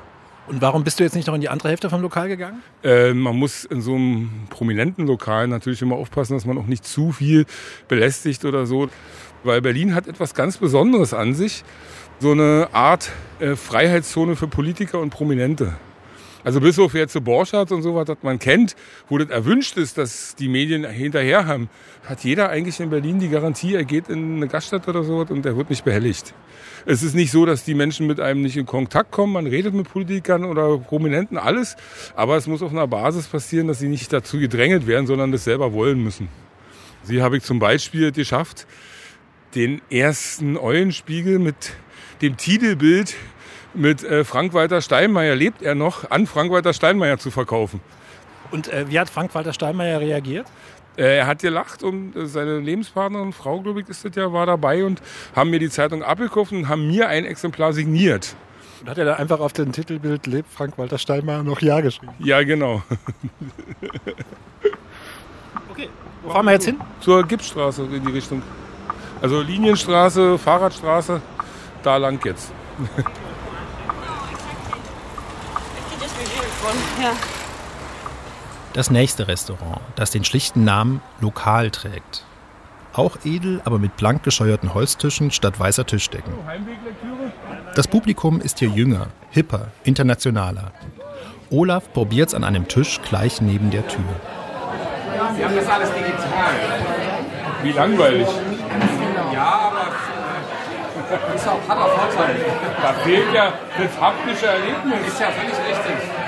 Und 0.49 0.63
warum 0.63 0.85
bist 0.85 1.01
du 1.01 1.05
jetzt 1.05 1.17
nicht 1.17 1.27
noch 1.27 1.35
in 1.35 1.41
die 1.41 1.49
andere 1.49 1.71
Hälfte 1.71 1.91
vom 1.91 2.03
Lokal 2.03 2.29
gegangen? 2.29 2.63
Äh, 2.85 3.13
man 3.13 3.37
muss 3.37 3.65
in 3.65 3.81
so 3.81 3.95
einem 3.95 4.31
prominenten 4.49 5.07
Lokal 5.07 5.49
natürlich 5.49 5.83
immer 5.83 5.97
aufpassen, 5.97 6.35
dass 6.35 6.45
man 6.47 6.57
auch 6.57 6.67
nicht 6.67 6.85
zu 6.85 7.13
viel 7.13 7.47
belästigt 7.89 8.45
oder 8.45 8.65
so. 8.65 8.89
Weil 9.43 9.61
Berlin 9.61 9.95
hat 9.95 10.07
etwas 10.07 10.35
ganz 10.35 10.57
Besonderes 10.59 11.15
an 11.15 11.35
sich. 11.35 11.65
So 12.21 12.33
eine 12.33 12.69
Art 12.73 13.11
äh, 13.41 13.57
Freiheitszone 13.57 14.37
für 14.37 14.47
Politiker 14.47 15.01
und 15.01 15.11
Prominente. 15.11 15.75
Also 16.47 16.61
bis 16.61 16.79
auf 16.79 16.95
jetzt 16.95 17.13
so 17.13 17.21
Borchardt 17.21 17.73
und 17.73 17.83
sowas, 17.83 18.05
das 18.05 18.19
man 18.23 18.39
kennt, 18.39 18.77
wo 19.09 19.19
das 19.19 19.31
erwünscht 19.31 19.77
ist, 19.79 19.99
dass 19.99 20.37
die 20.37 20.47
Medien 20.49 20.89
hinterher 20.89 21.45
haben, 21.45 21.69
hat 22.05 22.23
jeder 22.23 22.51
eigentlich 22.51 22.79
in 22.79 22.89
Berlin 22.89 23.19
die 23.19 23.29
Garantie, 23.29 23.75
er 23.75 23.83
geht 23.83 24.09
in 24.09 24.37
eine 24.37 24.47
Gaststätte 24.47 24.91
oder 24.91 25.03
sowas 25.03 25.29
und 25.33 25.45
er 25.45 25.57
wird 25.57 25.71
nicht 25.71 25.85
behelligt. 25.85 26.35
Es 26.85 27.03
ist 27.03 27.17
nicht 27.17 27.33
so, 27.33 27.47
dass 27.47 27.65
die 27.65 27.75
Menschen 27.75 28.07
mit 28.07 28.21
einem 28.21 28.43
nicht 28.43 28.57
in 28.57 28.65
Kontakt 28.65 29.11
kommen. 29.11 29.33
Man 29.33 29.49
redet 29.49 29.75
mit 29.75 29.91
Politikern 29.91 30.45
oder 30.45 30.79
Prominenten, 30.79 31.37
alles. 31.37 31.75
Aber 32.15 32.37
es 32.37 32.47
muss 32.47 32.63
auf 32.63 32.71
einer 32.71 32.87
Basis 32.87 33.27
passieren, 33.27 33.67
dass 33.67 33.81
sie 33.81 33.89
nicht 33.89 34.13
dazu 34.13 34.39
gedrängelt 34.39 34.87
werden, 34.87 35.09
sondern 35.09 35.33
das 35.33 35.43
selber 35.43 35.73
wollen 35.73 36.01
müssen. 36.01 36.29
Sie 37.03 37.23
habe 37.23 37.39
ich 37.39 37.43
zum 37.43 37.59
Beispiel 37.59 38.13
geschafft, 38.13 38.69
den 39.57 39.83
ersten 39.91 40.57
Eulenspiegel 40.57 41.41
mit 41.41 41.73
dem 42.23 42.37
Titelbild 42.37 43.17
mit 43.77 44.03
äh, 44.05 44.25
Frank-Walter 44.25 44.81
Steinmeier, 44.81 45.35
lebt 45.35 45.63
er 45.63 45.75
noch, 45.75 46.11
an 46.11 46.27
Frank-Walter 46.27 46.73
Steinmeier 46.73 47.19
zu 47.19 47.31
verkaufen. 47.31 47.81
Und 48.51 48.69
äh, 48.73 48.87
wie 48.89 48.99
hat 48.99 49.11
Frank-Walter 49.11 49.53
Steinmeier 49.53 50.01
reagiert? 50.01 50.47
Äh, 50.97 51.19
Er 51.19 51.27
hat 51.27 51.41
gelacht 51.41 51.83
und 51.83 52.17
äh, 52.17 52.27
seine 52.27 52.59
Lebenspartnerin, 52.59 53.33
Frau, 53.33 53.61
glaube 53.61 53.81
ich, 53.83 53.89
ist 53.89 54.05
das 54.05 54.15
ja, 54.15 54.33
war 54.33 54.47
dabei 54.47 54.85
und 54.85 55.03
haben 55.35 55.51
mir 55.51 55.59
die 55.59 55.69
Zeitung 55.71 56.03
abgekauft 56.03 56.53
und 56.53 56.69
haben 56.69 56.87
mir 56.87 57.09
ein 57.09 57.25
Exemplar 57.25 57.73
signiert. 57.73 58.35
Und 58.81 58.89
hat 58.91 58.99
er 58.99 59.05
da 59.05 59.15
einfach 59.15 59.41
auf 59.41 59.53
dem 59.53 59.73
Titelbild 59.73 60.27
Lebt 60.27 60.51
Frank-Walter 60.53 60.99
Steinmeier 60.99 61.43
noch 61.43 61.61
Ja 61.61 61.81
geschrieben? 61.81 62.13
Ja, 62.19 62.43
genau. 62.43 62.83
Wo 66.23 66.31
fahren 66.31 66.47
wir 66.47 66.53
jetzt 66.53 66.65
hin? 66.65 66.81
Zur 67.01 67.23
Gipsstraße 67.27 67.83
in 67.85 68.05
die 68.05 68.13
Richtung. 68.13 68.43
Also 69.23 69.41
Linienstraße, 69.43 70.39
Fahrradstraße, 70.39 71.21
da 71.83 71.97
lang 71.97 72.25
jetzt. 72.25 72.53
Das 78.73 78.91
nächste 78.91 79.29
Restaurant, 79.29 79.81
das 79.95 80.11
den 80.11 80.25
schlichten 80.25 80.65
Namen 80.65 81.01
Lokal 81.21 81.71
trägt. 81.71 82.25
Auch 82.93 83.17
edel, 83.25 83.61
aber 83.65 83.79
mit 83.79 83.97
blank 83.97 84.23
gescheuerten 84.23 84.75
Holztischen 84.75 85.31
statt 85.31 85.61
weißer 85.61 85.87
Tischdecken. 85.87 86.33
Heimweglektüre? 86.47 87.33
Das 87.75 87.89
Publikum 87.89 88.41
ist 88.41 88.59
hier 88.59 88.69
jünger, 88.69 89.09
hipper, 89.31 89.69
internationaler. 89.85 90.73
Olaf 91.51 91.93
probiert's 91.93 92.35
an 92.35 92.43
einem 92.43 92.69
Tisch 92.69 93.01
gleich 93.09 93.41
neben 93.41 93.71
der 93.71 93.87
Tür. 93.87 94.01
Wie 97.63 97.73
langweilig. 97.73 98.29
Da 102.83 102.93
fehlt 103.05 103.33
ja 103.33 103.53
das 103.79 104.01
haptische 104.01 104.47
Erlebnis. 104.47 105.07
Ist 105.07 105.21
ja 105.21 105.31
völlig 105.31 105.53
richtig. 105.53 106.26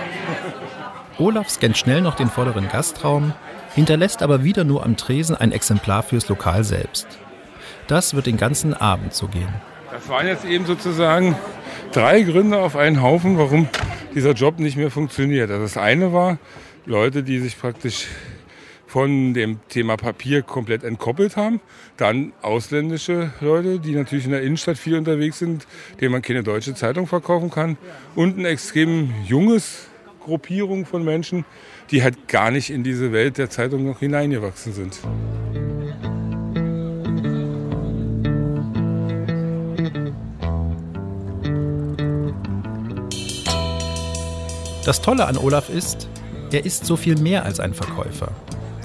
Olaf 1.18 1.50
scannt 1.50 1.76
schnell 1.76 2.00
noch 2.00 2.14
den 2.14 2.28
vorderen 2.28 2.68
Gastraum, 2.68 3.32
hinterlässt 3.74 4.22
aber 4.22 4.44
wieder 4.44 4.62
nur 4.62 4.84
am 4.84 4.96
Tresen 4.96 5.34
ein 5.34 5.50
Exemplar 5.50 6.04
fürs 6.04 6.28
Lokal 6.28 6.62
selbst. 6.62 7.08
Das 7.88 8.14
wird 8.14 8.26
den 8.26 8.36
ganzen 8.36 8.72
Abend 8.72 9.14
so 9.14 9.26
gehen. 9.26 9.52
Das 9.90 10.08
waren 10.08 10.28
jetzt 10.28 10.44
eben 10.44 10.64
sozusagen 10.64 11.36
drei 11.90 12.22
Gründe 12.22 12.58
auf 12.58 12.76
einen 12.76 13.02
Haufen, 13.02 13.36
warum 13.36 13.68
dieser 14.14 14.32
Job 14.32 14.60
nicht 14.60 14.76
mehr 14.76 14.92
funktioniert. 14.92 15.50
Also 15.50 15.62
das 15.62 15.76
eine 15.76 16.12
war 16.12 16.38
Leute, 16.86 17.24
die 17.24 17.40
sich 17.40 17.58
praktisch 17.58 18.06
von 18.86 19.34
dem 19.34 19.58
Thema 19.68 19.96
Papier 19.96 20.42
komplett 20.42 20.84
entkoppelt 20.84 21.36
haben. 21.36 21.60
Dann 21.96 22.32
ausländische 22.42 23.32
Leute, 23.40 23.80
die 23.80 23.96
natürlich 23.96 24.24
in 24.24 24.30
der 24.30 24.42
Innenstadt 24.42 24.78
viel 24.78 24.96
unterwegs 24.96 25.40
sind, 25.40 25.66
denen 26.00 26.12
man 26.12 26.22
keine 26.22 26.44
deutsche 26.44 26.74
Zeitung 26.74 27.08
verkaufen 27.08 27.50
kann. 27.50 27.76
Und 28.14 28.38
ein 28.38 28.44
extrem 28.44 29.12
junges 29.26 29.87
Gruppierung 30.28 30.86
von 30.86 31.04
Menschen, 31.04 31.44
die 31.90 32.02
halt 32.02 32.28
gar 32.28 32.50
nicht 32.50 32.70
in 32.70 32.84
diese 32.84 33.12
Welt 33.12 33.38
der 33.38 33.48
Zeitung 33.48 33.86
noch 33.86 33.98
hineingewachsen 33.98 34.72
sind. 34.74 35.00
Das 44.84 45.02
Tolle 45.02 45.26
an 45.26 45.36
Olaf 45.36 45.68
ist, 45.68 46.08
er 46.50 46.64
ist 46.64 46.86
so 46.86 46.96
viel 46.96 47.18
mehr 47.18 47.44
als 47.44 47.60
ein 47.60 47.74
Verkäufer. 47.74 48.32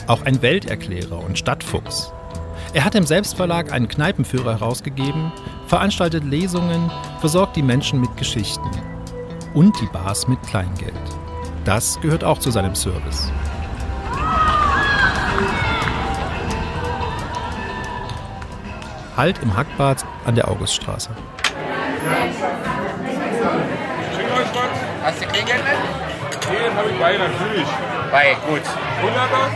Auch 0.07 0.23
ein 0.23 0.41
Welterklärer 0.41 1.23
und 1.23 1.38
Stadtfuchs. 1.38 2.12
Er 2.73 2.83
hat 2.83 2.95
im 2.95 3.05
Selbstverlag 3.05 3.71
einen 3.71 3.88
Kneipenführer 3.88 4.59
herausgegeben, 4.59 5.31
veranstaltet 5.67 6.23
Lesungen, 6.25 6.91
versorgt 7.19 7.55
die 7.55 7.62
Menschen 7.62 8.01
mit 8.01 8.15
Geschichten. 8.17 8.69
Und 9.53 9.79
die 9.79 9.85
Bars 9.93 10.27
mit 10.27 10.41
Kleingeld. 10.43 10.92
Das 11.65 12.00
gehört 12.01 12.24
auch 12.24 12.39
zu 12.39 12.51
seinem 12.51 12.75
Service. 12.75 13.32
Halt 19.15 19.39
im 19.41 19.55
Hackbad 19.55 20.03
an 20.25 20.36
der 20.36 20.50
Auguststraße. 20.50 21.10
Hast 25.03 25.22
du 25.22 25.27
Kleingeld 25.27 25.63
mit? 25.63 26.51
Nee, 26.51 26.75
habe 26.75 26.89
ich 26.89 27.00
bei, 27.00 27.17
natürlich. 27.17 27.67
Bei, 28.12 28.36
gut. 28.48 28.62
Wunderbar. 29.01 29.51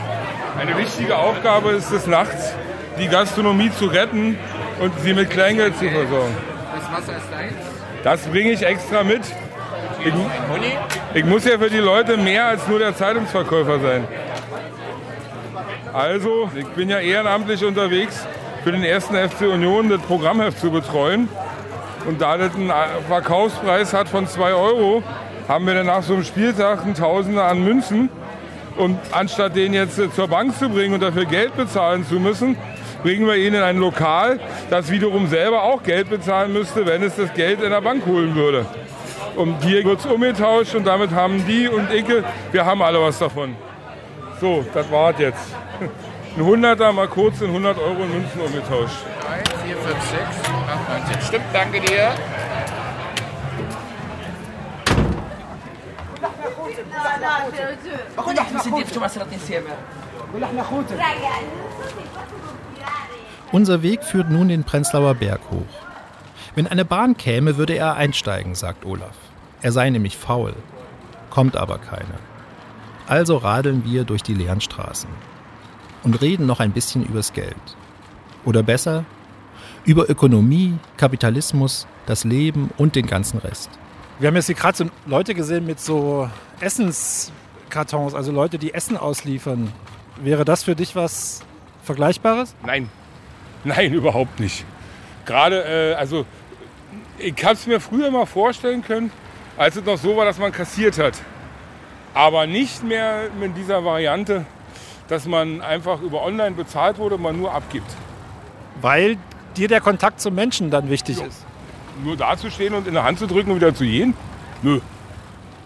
Eine 0.59 0.77
wichtige 0.77 1.17
Aufgabe 1.17 1.71
ist 1.71 1.91
es 1.91 2.07
nachts, 2.07 2.53
die 2.99 3.07
Gastronomie 3.07 3.71
zu 3.71 3.85
retten 3.85 4.37
und 4.79 4.97
sie 5.01 5.13
mit 5.13 5.29
Kleingeld 5.29 5.77
zu 5.77 5.89
versorgen. 5.89 6.35
Das 6.75 6.91
Wasser 6.91 7.17
ist 7.17 7.31
deins? 7.31 7.53
Das 8.03 8.21
bringe 8.27 8.51
ich 8.51 8.63
extra 8.63 9.03
mit. 9.03 9.21
Ich, 10.03 10.13
ich 11.13 11.25
muss 11.25 11.45
ja 11.45 11.57
für 11.57 11.69
die 11.69 11.77
Leute 11.77 12.17
mehr 12.17 12.45
als 12.45 12.67
nur 12.67 12.79
der 12.79 12.95
Zeitungsverkäufer 12.95 13.79
sein. 13.79 14.07
Also, 15.93 16.49
ich 16.55 16.67
bin 16.67 16.89
ja 16.89 16.99
ehrenamtlich 16.99 17.65
unterwegs, 17.65 18.25
für 18.63 18.71
den 18.71 18.83
ersten 18.83 19.15
FC 19.15 19.41
Union 19.41 19.89
das 19.89 20.01
Programmheft 20.01 20.59
zu 20.59 20.71
betreuen. 20.71 21.29
Und 22.05 22.21
da 22.21 22.37
das 22.37 22.53
einen 22.55 22.71
Verkaufspreis 23.07 23.93
hat 23.93 24.07
von 24.07 24.27
2 24.27 24.53
Euro, 24.53 25.03
haben 25.47 25.65
wir 25.65 25.73
dann 25.73 25.87
nach 25.87 26.03
so 26.03 26.13
einem 26.13 26.23
Spieltag 26.23 26.83
einen 26.83 26.93
Tausender 26.93 27.45
an 27.45 27.63
Münzen. 27.63 28.09
Und 28.77 28.99
anstatt 29.11 29.55
den 29.55 29.73
jetzt 29.73 29.99
zur 30.13 30.27
Bank 30.27 30.55
zu 30.57 30.69
bringen 30.69 30.93
und 30.93 31.01
dafür 31.01 31.25
Geld 31.25 31.57
bezahlen 31.57 32.05
zu 32.05 32.15
müssen, 32.15 32.55
bringen 33.01 33.25
wir 33.25 33.35
ihn 33.35 33.53
in 33.53 33.61
ein 33.61 33.77
Lokal, 33.77 34.39
das 34.69 34.91
wiederum 34.91 35.27
selber 35.27 35.63
auch 35.63 35.81
Geld 35.81 36.09
bezahlen 36.09 36.53
müsste, 36.53 36.85
wenn 36.85 37.01
es 37.01 37.15
das 37.15 37.33
Geld 37.33 37.61
in 37.61 37.71
der 37.71 37.81
Bank 37.81 38.05
holen 38.05 38.35
würde. 38.35 38.65
Und 39.37 39.63
hier 39.63 39.83
wird 39.85 39.99
es 39.99 40.05
umgetauscht 40.07 40.73
und 40.73 40.85
damit 40.85 41.11
haben 41.11 41.45
die 41.45 41.67
und 41.67 41.91
Icke, 41.93 42.23
wir 42.51 42.65
haben 42.65 42.81
alle 42.81 42.99
was 42.99 43.19
davon. 43.19 43.55
So, 44.41 44.65
das 44.73 44.91
war's 44.91 45.15
jetzt. 45.19 45.53
Ein 46.37 46.43
100er 46.43 46.91
mal 46.91 47.07
kurz 47.07 47.41
in 47.41 47.47
100 47.47 47.77
Euro 47.77 48.03
in 48.03 48.13
Münzen 48.13 48.41
umgetauscht. 48.41 48.97
1, 49.31 49.49
4, 49.63 49.77
5, 49.77 50.09
6, 50.09 50.21
8, 50.69 51.07
19. 51.07 51.21
Stimmt, 51.21 51.45
danke 51.53 51.79
dir. 51.81 52.11
Unser 63.51 63.83
Weg 63.83 64.03
führt 64.03 64.29
nun 64.29 64.47
den 64.49 64.63
Prenzlauer 64.63 65.13
Berg 65.13 65.41
hoch. 65.51 65.61
Wenn 66.55 66.67
eine 66.67 66.85
Bahn 66.85 67.17
käme, 67.17 67.57
würde 67.57 67.75
er 67.75 67.95
einsteigen, 67.95 68.55
sagt 68.55 68.83
Olaf. 68.83 69.26
Er 69.61 69.71
sei 69.71 69.89
nämlich 69.89 70.17
faul. 70.17 70.53
Kommt 71.29 71.57
aber 71.57 71.77
keine. 71.77 72.19
Also 73.07 73.37
radeln 73.37 73.83
wir 73.85 74.03
durch 74.03 74.23
die 74.23 74.33
leeren 74.33 74.61
Straßen 74.61 75.09
und 76.03 76.21
reden 76.21 76.45
noch 76.45 76.59
ein 76.59 76.71
bisschen 76.71 77.05
übers 77.05 77.33
Geld. 77.33 77.55
Oder 78.45 78.63
besser, 78.63 79.05
über 79.85 80.09
Ökonomie, 80.09 80.77
Kapitalismus, 80.97 81.87
das 82.05 82.23
Leben 82.23 82.69
und 82.77 82.95
den 82.95 83.07
ganzen 83.07 83.39
Rest. 83.39 83.69
Wir 84.19 84.27
haben 84.27 84.35
jetzt 84.35 84.47
hier 84.47 84.55
gerade 84.55 84.77
so 84.77 84.85
Leute 85.05 85.33
gesehen 85.33 85.65
mit 85.65 85.79
so 85.79 86.29
Essenskartons, 86.59 88.13
also 88.13 88.31
Leute, 88.31 88.57
die 88.57 88.73
Essen 88.73 88.97
ausliefern. 88.97 89.71
Wäre 90.21 90.43
das 90.43 90.63
für 90.63 90.75
dich 90.75 90.95
was 90.95 91.43
Vergleichbares? 91.83 92.55
Nein, 92.65 92.89
nein, 93.63 93.93
überhaupt 93.93 94.39
nicht. 94.39 94.65
Gerade, 95.25 95.63
äh, 95.63 95.93
also 95.95 96.25
ich 97.17 97.43
habe 97.43 97.53
es 97.53 97.67
mir 97.67 97.79
früher 97.79 98.11
mal 98.11 98.25
vorstellen 98.25 98.81
können, 98.81 99.11
als 99.57 99.75
es 99.75 99.83
noch 99.83 99.97
so 99.97 100.15
war, 100.15 100.25
dass 100.25 100.37
man 100.37 100.51
kassiert 100.51 100.97
hat. 100.99 101.13
Aber 102.13 102.47
nicht 102.47 102.83
mehr 102.83 103.29
mit 103.39 103.57
dieser 103.57 103.83
Variante, 103.83 104.45
dass 105.07 105.25
man 105.25 105.61
einfach 105.61 106.01
über 106.01 106.23
online 106.23 106.51
bezahlt 106.51 106.97
wurde 106.97 107.15
und 107.15 107.21
man 107.21 107.37
nur 107.37 107.53
abgibt. 107.53 107.89
Weil 108.81 109.17
dir 109.55 109.67
der 109.67 109.81
Kontakt 109.81 110.21
zum 110.21 110.35
Menschen 110.35 110.69
dann 110.69 110.89
wichtig 110.89 111.21
ist. 111.21 111.45
Nur 112.03 112.15
dazustehen 112.15 112.73
und 112.73 112.87
in 112.87 112.93
der 112.93 113.03
Hand 113.03 113.19
zu 113.19 113.27
drücken 113.27 113.51
und 113.51 113.57
wieder 113.57 113.73
zu 113.73 113.83
gehen? 113.83 114.13
Nö. 114.61 114.79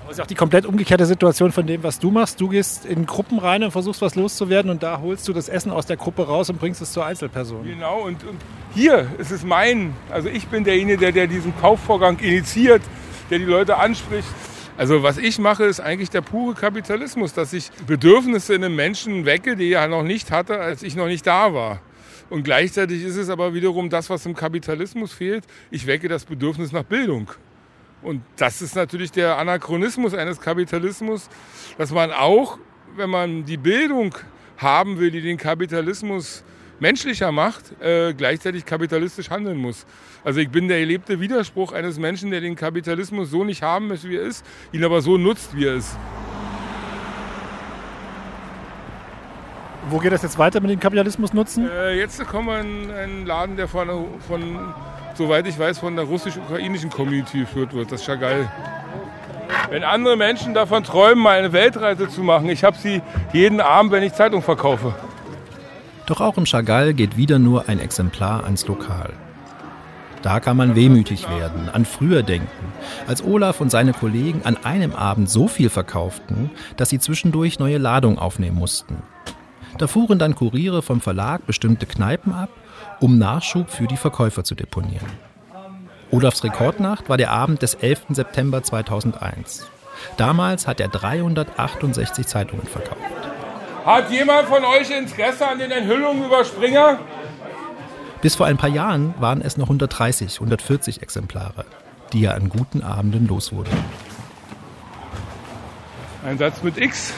Das 0.07 0.17
ist 0.17 0.23
auch 0.23 0.27
die 0.27 0.35
komplett 0.35 0.65
umgekehrte 0.65 1.05
Situation 1.05 1.53
von 1.53 1.65
dem, 1.65 1.83
was 1.83 1.99
du 1.99 2.11
machst. 2.11 2.41
Du 2.41 2.49
gehst 2.49 2.85
in 2.85 3.05
Gruppen 3.05 3.39
rein 3.39 3.63
und 3.63 3.71
versuchst 3.71 4.01
was 4.01 4.15
loszuwerden 4.15 4.69
und 4.69 4.83
da 4.83 4.99
holst 4.99 5.25
du 5.27 5.33
das 5.33 5.47
Essen 5.47 5.71
aus 5.71 5.85
der 5.85 5.95
Gruppe 5.95 6.27
raus 6.27 6.49
und 6.49 6.59
bringst 6.59 6.81
es 6.81 6.91
zur 6.91 7.05
Einzelperson. 7.05 7.63
Genau, 7.63 8.01
und, 8.01 8.23
und 8.25 8.37
hier 8.73 9.09
ist 9.19 9.31
es 9.31 9.43
mein, 9.43 9.93
also 10.09 10.27
ich 10.27 10.47
bin 10.47 10.65
derjenige, 10.65 10.97
der, 10.97 11.11
der 11.13 11.27
diesen 11.27 11.57
Kaufvorgang 11.61 12.19
initiiert, 12.19 12.81
der 13.31 13.39
die 13.39 13.45
Leute 13.45 13.77
anspricht. 13.77 14.27
Also 14.77 15.03
was 15.03 15.17
ich 15.17 15.39
mache, 15.39 15.63
ist 15.63 15.79
eigentlich 15.79 16.09
der 16.09 16.21
pure 16.21 16.53
Kapitalismus, 16.53 17.33
dass 17.33 17.53
ich 17.53 17.71
Bedürfnisse 17.87 18.55
in 18.55 18.63
einem 18.63 18.75
Menschen 18.75 19.25
wecke, 19.25 19.55
die 19.55 19.71
er 19.71 19.87
noch 19.87 20.03
nicht 20.03 20.31
hatte, 20.31 20.59
als 20.59 20.83
ich 20.83 20.95
noch 20.95 21.07
nicht 21.07 21.25
da 21.25 21.53
war. 21.53 21.81
Und 22.29 22.43
gleichzeitig 22.43 23.03
ist 23.03 23.17
es 23.17 23.29
aber 23.29 23.53
wiederum 23.53 23.89
das, 23.89 24.09
was 24.09 24.25
im 24.25 24.35
Kapitalismus 24.35 25.13
fehlt. 25.13 25.45
Ich 25.69 25.85
wecke 25.87 26.07
das 26.07 26.25
Bedürfnis 26.25 26.71
nach 26.71 26.83
Bildung. 26.83 27.31
Und 28.01 28.21
das 28.37 28.61
ist 28.61 28.75
natürlich 28.75 29.11
der 29.11 29.37
Anachronismus 29.37 30.13
eines 30.13 30.39
Kapitalismus, 30.39 31.29
dass 31.77 31.91
man 31.91 32.11
auch, 32.11 32.57
wenn 32.95 33.09
man 33.09 33.45
die 33.45 33.57
Bildung 33.57 34.15
haben 34.57 34.99
will, 34.99 35.11
die 35.11 35.21
den 35.21 35.37
Kapitalismus 35.37 36.43
menschlicher 36.81 37.31
macht, 37.31 37.79
äh, 37.79 38.13
gleichzeitig 38.13 38.65
kapitalistisch 38.65 39.29
handeln 39.29 39.57
muss. 39.57 39.85
Also 40.25 40.39
ich 40.39 40.49
bin 40.49 40.67
der 40.67 40.79
erlebte 40.79 41.19
Widerspruch 41.19 41.71
eines 41.71 41.97
Menschen, 41.97 42.31
der 42.31 42.41
den 42.41 42.55
Kapitalismus 42.55 43.29
so 43.29 43.43
nicht 43.43 43.61
haben 43.61 43.87
möchte, 43.87 44.09
wie 44.09 44.17
er 44.17 44.23
ist, 44.23 44.43
ihn 44.71 44.83
aber 44.83 45.01
so 45.01 45.17
nutzt, 45.17 45.55
wie 45.55 45.65
er 45.65 45.75
ist. 45.75 45.95
Wo 49.89 49.99
geht 49.99 50.11
das 50.11 50.23
jetzt 50.23 50.37
weiter 50.37 50.59
mit 50.59 50.71
dem 50.71 50.79
Kapitalismus 50.79 51.33
nutzen? 51.33 51.69
Äh, 51.69 51.97
jetzt 51.99 52.25
kommen 52.27 52.47
wir 52.47 52.59
in 52.59 52.91
einen 52.91 53.25
Laden, 53.25 53.57
der 53.57 53.67
von, 53.67 53.87
von 54.27 54.73
soweit 55.13 55.45
ich 55.47 55.57
weiß, 55.57 55.79
von 55.79 55.95
der 55.95 56.05
russisch-ukrainischen 56.05 56.89
Community 56.89 57.41
geführt 57.41 57.73
wird, 57.73 57.91
das 57.91 58.03
Chagall. 58.05 58.51
Wenn 59.69 59.83
andere 59.83 60.17
Menschen 60.17 60.53
davon 60.55 60.83
träumen, 60.83 61.23
mal 61.23 61.37
eine 61.37 61.53
Weltreise 61.53 62.09
zu 62.09 62.23
machen, 62.23 62.49
ich 62.49 62.63
habe 62.63 62.77
sie 62.77 63.01
jeden 63.33 63.61
Abend, 63.61 63.91
wenn 63.91 64.01
ich 64.01 64.13
Zeitung 64.13 64.41
verkaufe. 64.41 64.95
Doch 66.11 66.19
auch 66.19 66.35
im 66.35 66.45
Chagall 66.45 66.93
geht 66.93 67.15
wieder 67.15 67.39
nur 67.39 67.69
ein 67.69 67.79
Exemplar 67.79 68.43
ans 68.43 68.67
Lokal. 68.67 69.13
Da 70.21 70.41
kann 70.41 70.57
man 70.57 70.75
wehmütig 70.75 71.29
werden, 71.29 71.69
an 71.69 71.85
früher 71.85 72.21
denken, 72.21 72.73
als 73.07 73.23
Olaf 73.23 73.61
und 73.61 73.69
seine 73.69 73.93
Kollegen 73.93 74.41
an 74.43 74.57
einem 74.57 74.93
Abend 74.93 75.29
so 75.29 75.47
viel 75.47 75.69
verkauften, 75.69 76.51
dass 76.75 76.89
sie 76.89 76.99
zwischendurch 76.99 77.59
neue 77.59 77.77
Ladung 77.77 78.19
aufnehmen 78.19 78.57
mussten. 78.57 78.97
Da 79.77 79.87
fuhren 79.87 80.19
dann 80.19 80.35
Kuriere 80.35 80.81
vom 80.81 80.99
Verlag 80.99 81.45
bestimmte 81.45 81.85
Kneipen 81.85 82.33
ab, 82.33 82.49
um 82.99 83.17
Nachschub 83.17 83.69
für 83.69 83.87
die 83.87 83.95
Verkäufer 83.95 84.43
zu 84.43 84.53
deponieren. 84.53 85.07
Olafs 86.11 86.43
Rekordnacht 86.43 87.07
war 87.07 87.15
der 87.15 87.31
Abend 87.31 87.61
des 87.61 87.75
11. 87.75 88.07
September 88.09 88.61
2001. 88.63 89.65
Damals 90.17 90.67
hat 90.67 90.81
er 90.81 90.89
368 90.89 92.27
Zeitungen 92.27 92.67
verkauft. 92.67 93.20
Hat 93.85 94.11
jemand 94.11 94.47
von 94.47 94.63
euch 94.63 94.91
Interesse 94.91 95.47
an 95.47 95.57
den 95.57 95.71
Enthüllungen 95.71 96.25
über 96.25 96.45
Springer? 96.45 96.99
Bis 98.21 98.35
vor 98.35 98.45
ein 98.45 98.57
paar 98.57 98.69
Jahren 98.69 99.15
waren 99.19 99.41
es 99.41 99.57
noch 99.57 99.65
130, 99.65 100.35
140 100.35 101.01
Exemplare, 101.01 101.65
die 102.13 102.25
er 102.25 102.35
an 102.35 102.49
guten 102.49 102.83
Abenden 102.83 103.27
los 103.27 103.51
wurde. 103.51 103.71
Ein 106.23 106.37
Satz 106.37 106.61
mit 106.61 106.77
X. 106.77 107.13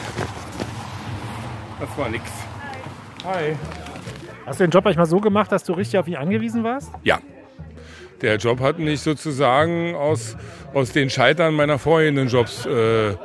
Das 1.78 1.98
war 1.98 2.08
nix. 2.08 2.24
Hi. 3.26 3.56
Hast 4.46 4.60
du 4.60 4.64
den 4.64 4.70
Job 4.70 4.84
manchmal 4.84 5.06
so 5.06 5.20
gemacht, 5.20 5.52
dass 5.52 5.64
du 5.64 5.74
richtig 5.74 5.98
auf 5.98 6.08
ihn 6.08 6.16
angewiesen 6.16 6.64
warst? 6.64 6.90
Ja. 7.02 7.18
Der 8.22 8.36
Job 8.36 8.60
hat 8.60 8.78
mich 8.78 9.02
sozusagen 9.02 9.94
aus, 9.94 10.36
aus 10.72 10.92
den 10.92 11.10
Scheitern 11.10 11.52
meiner 11.52 11.78
vorherigen 11.78 12.28
Jobs 12.28 12.64
äh, 12.64 13.16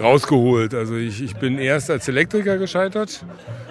rausgeholt. 0.00 0.74
Also 0.74 0.96
ich, 0.96 1.22
ich 1.22 1.36
bin 1.36 1.58
erst 1.58 1.90
als 1.90 2.08
Elektriker 2.08 2.58
gescheitert, 2.58 3.24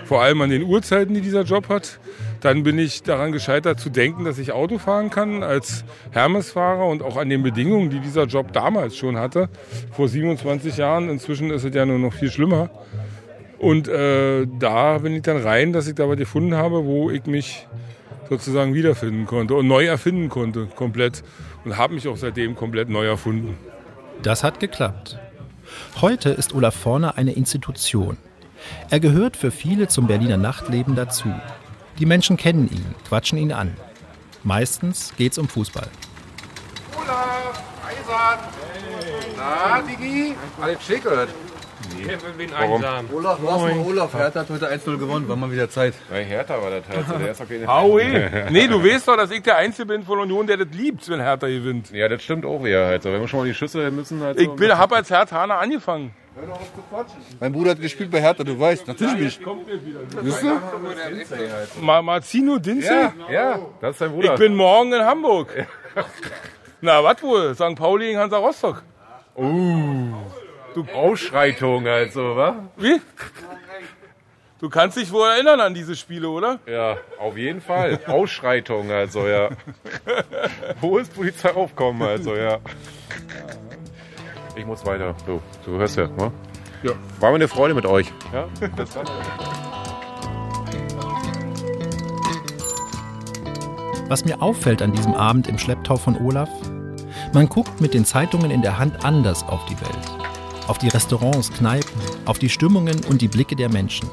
vor 0.06 0.22
allem 0.22 0.42
an 0.42 0.50
den 0.50 0.64
Uhrzeiten, 0.64 1.14
die 1.14 1.22
dieser 1.22 1.44
Job 1.44 1.70
hat. 1.70 2.00
Dann 2.42 2.64
bin 2.64 2.80
ich 2.80 3.04
daran 3.04 3.32
gescheitert 3.32 3.80
zu 3.80 3.90
denken, 3.90 4.26
dass 4.26 4.40
ich 4.40 4.52
Auto 4.52 4.80
fahren 4.80 5.12
kann 5.12 5.44
als 5.44 5.86
Hermesfahrer 6.12 6.88
und 6.88 7.04
auch 7.04 7.18
an 7.18 7.30
den 7.30 7.44
Bedingungen, 7.44 7.90
die 7.92 8.00
dieser 8.00 8.26
Job 8.26 8.52
damals 8.52 8.98
schon 8.98 9.18
hatte, 9.18 9.48
vor 9.92 10.08
27 10.08 10.78
Jahren. 10.78 11.10
Inzwischen 11.10 11.52
ist 11.52 11.64
es 11.64 11.76
ja 11.76 11.86
nur 11.86 12.00
noch 12.00 12.14
viel 12.14 12.32
schlimmer. 12.32 12.70
Und 13.60 13.88
äh, 13.88 14.48
da 14.58 14.98
bin 14.98 15.14
ich 15.14 15.22
dann 15.22 15.38
rein, 15.38 15.72
dass 15.72 15.88
ich 15.88 15.94
da 15.94 16.10
was 16.10 16.18
gefunden 16.18 16.56
habe, 16.56 16.84
wo 16.86 17.12
ich 17.12 17.28
mich 17.28 17.68
sozusagen 18.28 18.74
wiederfinden 18.74 19.28
konnte 19.28 19.54
und 19.54 19.68
neu 19.68 19.86
erfinden 19.86 20.30
konnte, 20.30 20.68
komplett. 20.76 21.24
Und 21.64 21.78
habe 21.78 21.94
mich 21.94 22.08
auch 22.08 22.18
seitdem 22.18 22.56
komplett 22.56 22.90
neu 22.90 23.06
erfunden. 23.06 23.56
Das 24.24 24.44
hat 24.44 24.60
geklappt. 24.60 25.20
Heute 26.00 26.30
ist 26.30 26.54
Olaf 26.54 26.76
Forner 26.76 27.18
eine 27.18 27.34
Institution. 27.34 28.18
Er 28.90 29.00
gehört 29.00 29.38
für 29.38 29.52
viele 29.52 29.88
zum 29.88 30.08
Berliner 30.08 30.38
Nachtleben 30.38 30.96
dazu. 30.96 31.34
Die 32.00 32.06
Menschen 32.06 32.38
kennen 32.38 32.70
ihn, 32.70 32.96
quatschen 33.08 33.38
ihn 33.38 33.52
an. 33.52 33.76
Meistens 34.44 35.14
geht's 35.18 35.38
um 35.38 35.48
Fußball. 35.48 35.88
Olaf, 36.96 37.64
Eisern. 37.86 38.40
Na, 39.38 39.82
Digi? 39.82 40.36
Alles 40.60 40.84
schick, 40.84 41.06
oder? 41.06 41.28
Nee. 41.98 42.48
Warum? 42.58 42.84
Olaf, 43.14 43.40
lass 43.44 43.62
mal 43.62 43.80
Olaf. 43.80 44.14
Hertha 44.14 44.40
hat 44.42 44.50
heute 44.50 44.72
1-0 44.72 44.98
gewonnen. 44.98 45.28
War 45.28 45.36
mal 45.36 45.52
wieder 45.52 45.70
Zeit. 45.70 45.94
Bei 46.10 46.24
Hertha 46.24 46.62
war 46.62 46.70
das 46.70 46.84
halt 46.90 47.08
so. 47.08 47.14
Der 47.18 47.32
ist 47.32 47.42
doch 47.42 47.48
keine 47.48 47.68
Howie! 47.68 48.50
Nee, 48.52 48.68
du 48.68 48.84
weißt 48.84 49.08
doch, 49.08 49.18
dass 49.18 49.32
ich 49.32 49.42
der 49.42 49.58
Einzige 49.58 49.86
bin 49.88 50.04
von 50.04 50.20
Union, 50.20 50.48
der 50.48 50.58
das 50.58 50.68
liebt, 50.72 51.08
wenn 51.10 51.22
Hertha 51.22 51.48
gewinnt. 51.48 51.92
Ja, 51.92 52.08
das 52.08 52.22
stimmt 52.24 52.46
auch 52.46 52.64
wieder 52.64 52.86
halt 52.86 53.04
so. 53.04 53.12
Wenn 53.12 53.22
wir 53.22 53.28
schon 53.28 53.40
mal 53.40 53.46
die 53.46 53.54
Schüsse 53.54 53.90
müssen 53.92 54.22
halt 54.22 54.40
Ich 54.40 54.48
so 54.48 54.56
bin, 54.56 54.78
hab 54.78 54.92
als 54.94 55.10
Herthaner 55.10 55.60
angefangen. 55.60 56.14
Mein 57.40 57.52
Bruder 57.52 57.72
hat 57.72 57.82
gespielt 57.82 58.10
bei 58.10 58.22
Hertha, 58.22 58.44
du 58.44 58.58
weißt. 58.58 58.88
Natürlich 58.88 59.16
nicht. 59.16 59.42
Wisst 60.22 60.44
du? 60.44 61.82
Ma 61.82 62.02
Marzino 62.02 62.58
Dinzel? 62.58 63.12
Ja, 63.28 63.32
ja, 63.32 63.60
das 63.82 63.92
ist 63.92 64.02
dein 64.02 64.12
Bruder. 64.12 64.34
Ich 64.34 64.40
bin 64.40 64.56
morgen 64.56 64.94
in 64.94 65.02
Hamburg. 65.02 65.68
Na, 66.82 67.04
was 67.04 67.22
wohl? 67.22 67.54
St. 67.54 67.76
Pauli 67.76 68.08
gegen 68.08 68.20
Hansa 68.20 68.38
Rostock. 68.38 68.82
Uh, 69.36 70.14
du 70.74 70.86
Ausschreitung 70.94 71.88
also, 71.88 72.36
wa? 72.36 72.70
Wie? 72.78 73.02
Du 74.60 74.70
kannst 74.70 74.98
dich 74.98 75.12
wohl 75.12 75.28
erinnern 75.28 75.60
an 75.60 75.74
diese 75.74 75.96
Spiele, 75.96 76.30
oder? 76.30 76.60
Ja, 76.68 76.98
auf 77.20 77.36
jeden 77.36 77.62
Fall. 77.62 78.00
Ausschreitung 78.06 78.92
also, 78.92 79.28
ja. 79.28 79.50
Wo 80.80 81.00
ist 81.00 81.16
Polizei 81.16 81.52
aufkommen 81.52 82.04
also, 82.04 82.36
ja. 82.36 82.60
Ich 84.56 84.66
muss 84.66 84.86
weiter. 84.86 85.16
Du, 85.26 85.42
du 85.66 85.78
hörst 85.78 85.98
ja, 85.98 86.08
ne? 86.08 86.32
Ja. 86.84 86.92
War 87.20 87.30
mir 87.32 87.36
eine 87.36 87.48
Freude 87.48 87.74
mit 87.74 87.86
euch. 87.86 88.12
Ja, 88.34 88.48
bis 88.76 88.94
dann. 88.94 89.06
Was 94.08 94.26
mir 94.26 94.42
auffällt 94.42 94.82
an 94.82 94.92
diesem 94.92 95.14
Abend 95.14 95.48
im 95.48 95.58
Schlepptau 95.58 95.96
von 95.96 96.18
Olaf, 96.18 96.50
man 97.34 97.48
guckt 97.48 97.80
mit 97.80 97.94
den 97.94 98.04
Zeitungen 98.04 98.52
in 98.52 98.62
der 98.62 98.78
Hand 98.78 99.06
anders 99.06 99.42
auf 99.44 99.66
die 99.66 99.80
Welt. 99.80 100.21
Auf 100.72 100.78
die 100.78 100.88
Restaurants, 100.88 101.52
Kneipen, 101.52 102.02
auf 102.24 102.40
die 102.40 102.48
Stimmungen 102.48 103.04
und 103.10 103.22
die 103.22 103.28
Blicke 103.28 103.58
der 103.58 103.68
Menschen. 103.68 104.10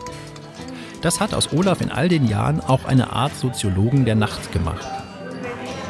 Das 1.03 1.21
hat 1.21 1.33
aus 1.33 1.53
Olaf 1.53 1.81
in 1.81 1.93
all 1.93 2.09
den 2.09 2.27
Jahren 2.27 2.61
auch 2.61 2.85
eine 2.85 3.13
Art 3.13 3.33
Soziologen 3.37 4.05
der 4.05 4.17
Nacht 4.17 4.51
gemacht. 4.51 4.85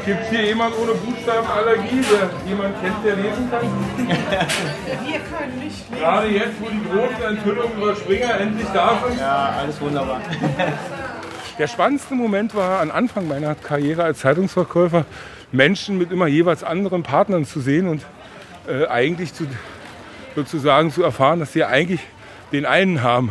Gibt 0.04 0.20
es 0.24 0.28
hier 0.28 0.44
jemand 0.44 0.74
ohne 0.76 0.92
Buchstabenallergie, 0.92 2.02
der 2.02 2.28
jemand 2.46 2.78
kennt, 2.82 3.02
der 3.02 3.16
lesen 3.16 3.50
kann? 3.50 3.62
Wir 5.06 5.20
können 5.20 5.58
nicht 5.58 5.88
lesen. 5.88 6.02
Gerade 6.02 6.28
jetzt, 6.28 6.60
wo 6.60 6.68
die 6.68 6.82
großen 6.84 7.38
Enthüllungen 7.38 7.78
über 7.78 7.96
Springer 7.96 8.38
endlich 8.38 8.68
da 8.74 9.02
sind. 9.08 9.18
Ja, 9.18 9.54
alles 9.60 9.80
wunderbar. 9.80 10.20
Der 11.58 11.66
spannendste 11.66 12.14
Moment 12.14 12.54
war 12.54 12.82
am 12.82 12.90
Anfang 12.90 13.26
meiner 13.26 13.54
Karriere 13.54 14.04
als 14.04 14.18
Zeitungsverkäufer, 14.18 15.06
Menschen 15.50 15.96
mit 15.96 16.12
immer 16.12 16.26
jeweils 16.26 16.62
anderen 16.62 17.04
Partnern 17.04 17.46
zu 17.46 17.60
sehen 17.60 17.88
und 17.88 18.02
äh, 18.68 18.86
eigentlich 18.86 19.32
zu, 19.32 19.46
sozusagen 20.38 20.92
zu 20.92 21.02
erfahren, 21.02 21.40
dass 21.40 21.52
sie 21.52 21.64
eigentlich 21.64 22.00
den 22.52 22.64
einen 22.64 23.02
haben. 23.02 23.30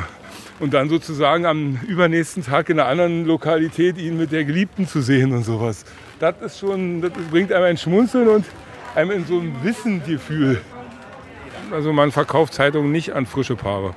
Und 0.60 0.74
dann 0.74 0.90
sozusagen 0.90 1.46
am 1.46 1.80
übernächsten 1.88 2.44
Tag 2.44 2.70
in 2.70 2.80
einer 2.80 2.90
anderen 2.90 3.26
Lokalität 3.26 3.98
ihn 3.98 4.18
mit 4.18 4.32
der 4.32 4.44
Geliebten 4.44 4.88
zu 4.88 5.02
sehen 5.02 5.32
und 5.32 5.44
sowas. 5.44 5.86
Das 6.20 6.36
ist 6.42 6.60
schon, 6.60 7.02
das 7.02 7.12
bringt 7.32 7.54
einem 7.54 7.66
ein 7.66 7.78
Schmunzeln 7.78 8.28
und 8.28 8.46
einem 8.96 9.12
in 9.12 9.26
so 9.26 9.40
ein 9.40 9.56
Wissengefühl. 9.64 10.62
Also 11.72 11.94
man 11.94 12.12
verkauft 12.12 12.54
Zeitungen 12.54 12.92
nicht 12.92 13.14
an 13.14 13.26
frische 13.26 13.56
Paare. 13.56 13.94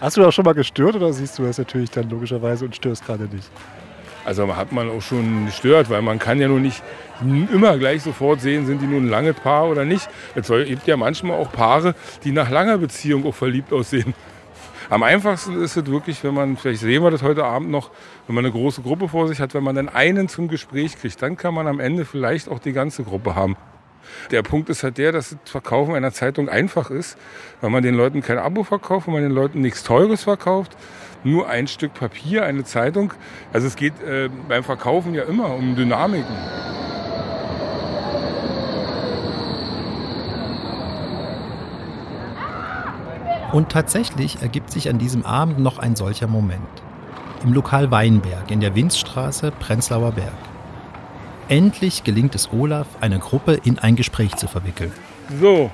Hast 0.00 0.16
du 0.16 0.22
da 0.22 0.32
schon 0.32 0.44
mal 0.44 0.54
gestört 0.54 0.96
oder 0.96 1.12
siehst 1.12 1.38
du 1.38 1.44
das 1.44 1.58
natürlich 1.58 1.90
dann 1.90 2.10
logischerweise 2.10 2.64
und 2.64 2.74
störst 2.74 3.06
gerade 3.06 3.24
nicht? 3.24 3.48
Also 4.24 4.56
hat 4.56 4.72
man 4.72 4.90
auch 4.90 5.02
schon 5.02 5.46
gestört, 5.46 5.90
weil 5.90 6.02
man 6.02 6.18
kann 6.18 6.40
ja 6.40 6.48
nur 6.48 6.60
nicht 6.60 6.82
immer 7.52 7.76
gleich 7.78 8.02
sofort 8.02 8.40
sehen, 8.40 8.66
sind 8.66 8.80
die 8.80 8.86
nun 8.86 9.06
ein 9.06 9.08
langes 9.08 9.34
Paar 9.36 9.68
oder 9.68 9.84
nicht. 9.84 10.08
Es 10.34 10.48
gibt 10.48 10.86
ja 10.86 10.96
manchmal 10.96 11.38
auch 11.38 11.52
Paare, 11.52 11.94
die 12.24 12.32
nach 12.32 12.50
langer 12.50 12.78
Beziehung 12.78 13.26
auch 13.26 13.34
verliebt 13.34 13.72
aussehen. 13.72 14.14
Am 14.90 15.02
einfachsten 15.02 15.62
ist 15.62 15.76
es 15.76 15.86
wirklich, 15.86 16.22
wenn 16.24 16.34
man, 16.34 16.56
vielleicht 16.56 16.80
sehen 16.80 17.02
wir 17.02 17.10
das 17.10 17.22
heute 17.22 17.44
Abend 17.44 17.70
noch, 17.70 17.90
wenn 18.26 18.34
man 18.34 18.44
eine 18.44 18.52
große 18.52 18.82
Gruppe 18.82 19.08
vor 19.08 19.28
sich 19.28 19.40
hat, 19.40 19.54
wenn 19.54 19.62
man 19.64 19.74
dann 19.74 19.88
einen 19.88 20.28
zum 20.28 20.48
Gespräch 20.48 20.98
kriegt, 20.98 21.20
dann 21.22 21.36
kann 21.36 21.54
man 21.54 21.66
am 21.66 21.80
Ende 21.80 22.04
vielleicht 22.04 22.48
auch 22.48 22.58
die 22.58 22.72
ganze 22.72 23.02
Gruppe 23.02 23.34
haben. 23.34 23.56
Der 24.30 24.42
Punkt 24.42 24.68
ist 24.68 24.82
halt 24.82 24.98
der, 24.98 25.12
dass 25.12 25.30
das 25.30 25.50
Verkaufen 25.50 25.94
einer 25.94 26.12
Zeitung 26.12 26.48
einfach 26.48 26.90
ist, 26.90 27.16
weil 27.62 27.70
man 27.70 27.82
den 27.82 27.94
Leuten 27.94 28.20
kein 28.20 28.38
Abo 28.38 28.62
verkauft, 28.62 29.06
weil 29.06 29.14
man 29.14 29.22
den 29.22 29.32
Leuten 29.32 29.62
nichts 29.62 29.82
Teures 29.82 30.24
verkauft, 30.24 30.76
nur 31.24 31.48
ein 31.48 31.66
Stück 31.66 31.94
Papier, 31.94 32.44
eine 32.44 32.64
Zeitung. 32.64 33.12
Also 33.52 33.66
es 33.66 33.76
geht 33.76 34.00
äh, 34.02 34.28
beim 34.48 34.62
Verkaufen 34.62 35.14
ja 35.14 35.24
immer 35.24 35.54
um 35.54 35.74
Dynamiken. 35.76 36.36
Und 43.52 43.70
tatsächlich 43.70 44.42
ergibt 44.42 44.72
sich 44.72 44.88
an 44.88 44.98
diesem 44.98 45.24
Abend 45.24 45.60
noch 45.60 45.78
ein 45.78 45.94
solcher 45.94 46.26
Moment. 46.26 46.60
Im 47.44 47.52
Lokal 47.52 47.90
Weinberg 47.92 48.50
in 48.50 48.58
der 48.58 48.74
Winzstraße, 48.74 49.52
Prenzlauer 49.52 50.10
Berg. 50.10 50.32
Endlich 51.48 52.02
gelingt 52.02 52.34
es 52.34 52.52
Olaf, 52.52 52.88
eine 53.00 53.20
Gruppe 53.20 53.60
in 53.62 53.78
ein 53.78 53.94
Gespräch 53.94 54.34
zu 54.34 54.48
verwickeln. 54.48 54.92
So. 55.40 55.70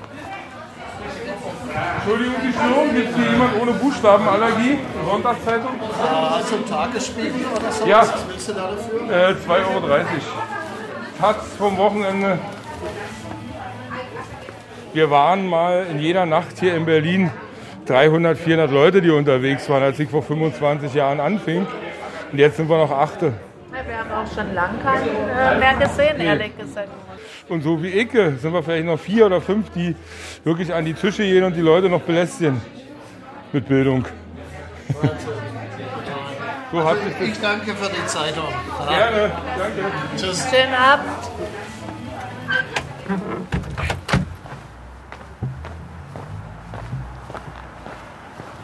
Entschuldigung, 2.03 2.35
die 2.43 2.51
Störung. 2.51 2.95
Gibt 2.95 3.09
es 3.11 3.15
hier 3.15 3.31
jemand 3.31 3.61
ohne 3.61 3.71
Buchstabenallergie? 3.73 4.79
Sonntagszeitung? 5.05 5.71
Du 5.79 6.55
einen 6.55 6.65
Tagesspiegel 6.67 7.45
oder 7.55 7.71
so? 7.71 7.85
Ja. 7.85 8.01
Was 8.01 8.27
willst 8.27 8.49
du 8.49 8.53
da 8.53 8.71
dafür? 8.71 9.29
Äh, 9.29 9.33
2,30 9.33 9.75
Euro. 9.75 10.01
Taz 11.19 11.35
vom 11.59 11.77
Wochenende. 11.77 12.39
Wir 14.93 15.11
waren 15.11 15.47
mal 15.47 15.85
in 15.91 15.99
jeder 15.99 16.25
Nacht 16.25 16.59
hier 16.59 16.75
in 16.75 16.85
Berlin 16.85 17.29
300, 17.85 18.35
400 18.35 18.71
Leute, 18.71 19.01
die 19.01 19.11
unterwegs 19.11 19.69
waren, 19.69 19.83
als 19.83 19.99
ich 19.99 20.09
vor 20.09 20.23
25 20.23 20.95
Jahren 20.95 21.19
anfing. 21.19 21.67
Und 22.31 22.39
jetzt 22.39 22.57
sind 22.57 22.67
wir 22.67 22.77
noch 22.77 22.91
achte. 22.91 23.33
Wir 23.91 23.99
haben 23.99 24.11
auch 24.13 24.33
schon 24.33 24.53
lange 24.55 24.79
keinen 24.79 25.05
äh, 25.05 25.59
mehr 25.59 25.73
gesehen, 25.75 26.17
ehrlich 26.21 26.57
gesagt. 26.57 26.87
Und 27.49 27.61
so 27.61 27.83
wie 27.83 27.89
ich 27.89 28.09
sind 28.09 28.53
wir 28.53 28.63
vielleicht 28.63 28.85
noch 28.85 28.97
vier 28.97 29.25
oder 29.25 29.41
fünf, 29.41 29.69
die 29.71 29.97
wirklich 30.45 30.73
an 30.73 30.85
die 30.85 30.93
Tische 30.93 31.23
gehen 31.23 31.43
und 31.43 31.57
die 31.57 31.61
Leute 31.61 31.89
noch 31.89 31.99
belästigen 31.99 32.61
mit 33.51 33.67
Bildung. 33.67 34.05
So 36.71 36.79
das 36.79 36.95
Ich 37.19 37.41
danke 37.41 37.75
für 37.75 37.89
die 37.89 38.05
Zeitung. 38.05 38.47
Gerne, 38.87 39.29
danke. 39.57 39.91
Tschüss. 40.15 40.47
Schönen 40.49 40.73
Abend. 40.73 41.05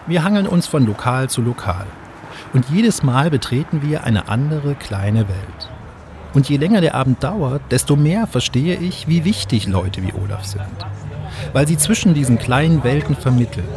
Wir 0.05 0.23
hangeln 0.23 0.47
uns 0.47 0.67
von 0.67 0.85
Lokal 0.85 1.29
zu 1.29 1.41
Lokal. 1.41 1.85
Und 2.53 2.69
jedes 2.69 3.03
Mal 3.03 3.29
betreten 3.29 3.81
wir 3.81 4.03
eine 4.03 4.29
andere 4.29 4.75
kleine 4.75 5.27
Welt. 5.27 5.69
Und 6.33 6.49
je 6.49 6.57
länger 6.57 6.81
der 6.81 6.95
Abend 6.95 7.23
dauert, 7.23 7.61
desto 7.71 7.95
mehr 7.95 8.27
verstehe 8.27 8.75
ich, 8.75 9.07
wie 9.07 9.25
wichtig 9.25 9.67
Leute 9.67 10.03
wie 10.03 10.13
Olaf 10.13 10.45
sind. 10.45 10.61
Weil 11.53 11.67
sie 11.67 11.77
zwischen 11.77 12.13
diesen 12.13 12.37
kleinen 12.37 12.83
Welten 12.83 13.15
vermitteln. 13.15 13.67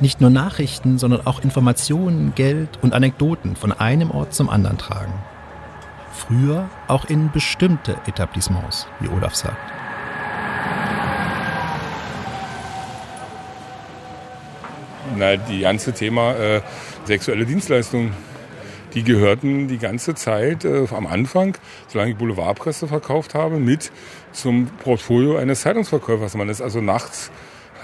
Nicht 0.00 0.20
nur 0.20 0.30
Nachrichten, 0.30 0.98
sondern 0.98 1.26
auch 1.26 1.42
Informationen, 1.42 2.34
Geld 2.34 2.78
und 2.82 2.92
Anekdoten 2.92 3.56
von 3.56 3.72
einem 3.72 4.10
Ort 4.10 4.34
zum 4.34 4.50
anderen 4.50 4.78
tragen. 4.78 5.14
Früher 6.12 6.68
auch 6.88 7.06
in 7.06 7.30
bestimmte 7.30 7.96
Etablissements, 8.06 8.86
wie 9.00 9.08
Olaf 9.08 9.34
sagt. 9.34 9.85
Na, 15.16 15.36
die 15.36 15.60
ganze 15.60 15.92
Thema 15.94 16.34
äh, 16.34 16.60
sexuelle 17.04 17.46
Dienstleistungen, 17.46 18.12
die 18.92 19.02
gehörten 19.02 19.66
die 19.66 19.78
ganze 19.78 20.14
Zeit 20.14 20.64
äh, 20.64 20.86
am 20.94 21.06
Anfang, 21.06 21.56
solange 21.88 22.10
ich 22.10 22.16
Boulevardpresse 22.16 22.86
verkauft 22.86 23.34
habe, 23.34 23.58
mit 23.58 23.92
zum 24.32 24.66
Portfolio 24.66 25.36
eines 25.36 25.62
Zeitungsverkäufers. 25.62 26.34
Man 26.34 26.50
ist 26.50 26.60
also 26.60 26.80
nachts 26.82 27.30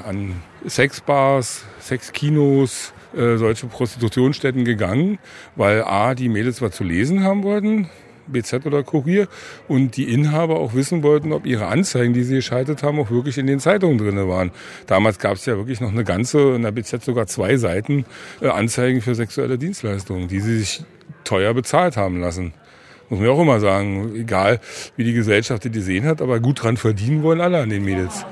an 0.07 0.43
Sexbars, 0.67 1.65
Sexkinos, 1.81 2.93
äh, 3.15 3.37
solche 3.37 3.67
Prostitutionsstätten 3.67 4.65
gegangen, 4.65 5.19
weil 5.57 5.85
A, 5.85 6.15
die 6.15 6.29
Mädels 6.29 6.61
was 6.61 6.73
zu 6.73 6.85
lesen 6.85 7.25
haben 7.25 7.43
wollten, 7.45 7.89
BZ 8.33 8.67
oder 8.67 8.83
Kurier, 8.83 9.29
und 9.69 9.97
die 9.97 10.13
Inhaber 10.13 10.59
auch 10.59 10.75
wissen 10.75 11.03
wollten, 11.03 11.33
ob 11.33 11.47
ihre 11.47 11.67
Anzeigen, 11.67 12.13
die 12.13 12.23
sie 12.23 12.37
geschaltet 12.37 12.83
haben, 12.83 12.99
auch 12.99 13.11
wirklich 13.11 13.39
in 13.39 13.47
den 13.47 13.61
Zeitungen 13.61 13.99
drin 13.99 14.17
waren. 14.29 14.51
Damals 14.87 15.19
gab 15.19 15.35
es 15.35 15.47
ja 15.47 15.57
wirklich 15.57 15.81
noch 15.81 15.93
eine 15.93 16.05
ganze, 16.05 16.55
in 16.55 16.63
der 16.63 16.73
BZ 16.73 17.05
sogar 17.05 17.27
zwei 17.27 17.57
Seiten 17.57 18.05
äh, 18.41 18.49
Anzeigen 18.49 19.01
für 19.01 19.15
sexuelle 19.15 19.59
Dienstleistungen, 19.59 20.29
die 20.29 20.41
sie 20.41 20.59
sich 20.59 20.85
teuer 21.25 21.55
bezahlt 21.55 21.97
haben 21.97 22.21
lassen. 22.21 22.53
Muss 23.09 23.19
man 23.19 23.29
ja 23.29 23.35
auch 23.35 23.43
immer 23.43 23.61
sagen, 23.61 24.15
egal 24.17 24.61
wie 24.97 25.05
die 25.05 25.13
Gesellschaft 25.13 25.65
die 25.65 25.71
gesehen 25.71 26.07
hat, 26.07 26.23
aber 26.23 26.41
gut 26.41 26.63
dran 26.63 26.77
verdienen 26.77 27.23
wollen 27.23 27.41
alle 27.41 27.61
an 27.61 27.69
den 27.69 27.85
Mädels. 27.85 28.25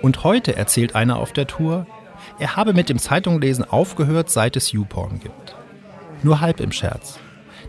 Und 0.00 0.24
heute 0.24 0.56
erzählt 0.56 0.94
einer 0.94 1.18
auf 1.18 1.32
der 1.32 1.46
Tour, 1.46 1.86
er 2.38 2.56
habe 2.56 2.72
mit 2.72 2.88
dem 2.88 2.98
Zeitunglesen 2.98 3.64
aufgehört, 3.64 4.30
seit 4.30 4.56
es 4.56 4.72
YouPorn 4.72 5.20
gibt. 5.20 5.54
Nur 6.22 6.40
halb 6.40 6.60
im 6.60 6.72
Scherz. 6.72 7.18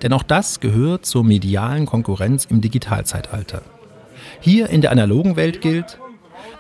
Denn 0.04 0.14
auch 0.14 0.24
das 0.24 0.60
gehört 0.60 1.06
zur 1.06 1.24
medialen 1.24 1.86
Konkurrenz 1.86 2.46
im 2.46 2.62
Digitalzeitalter. 2.62 3.62
Hier 4.42 4.70
in 4.70 4.82
der 4.82 4.92
analogen 4.92 5.36
Welt 5.38 5.62
gilt, 5.62 5.98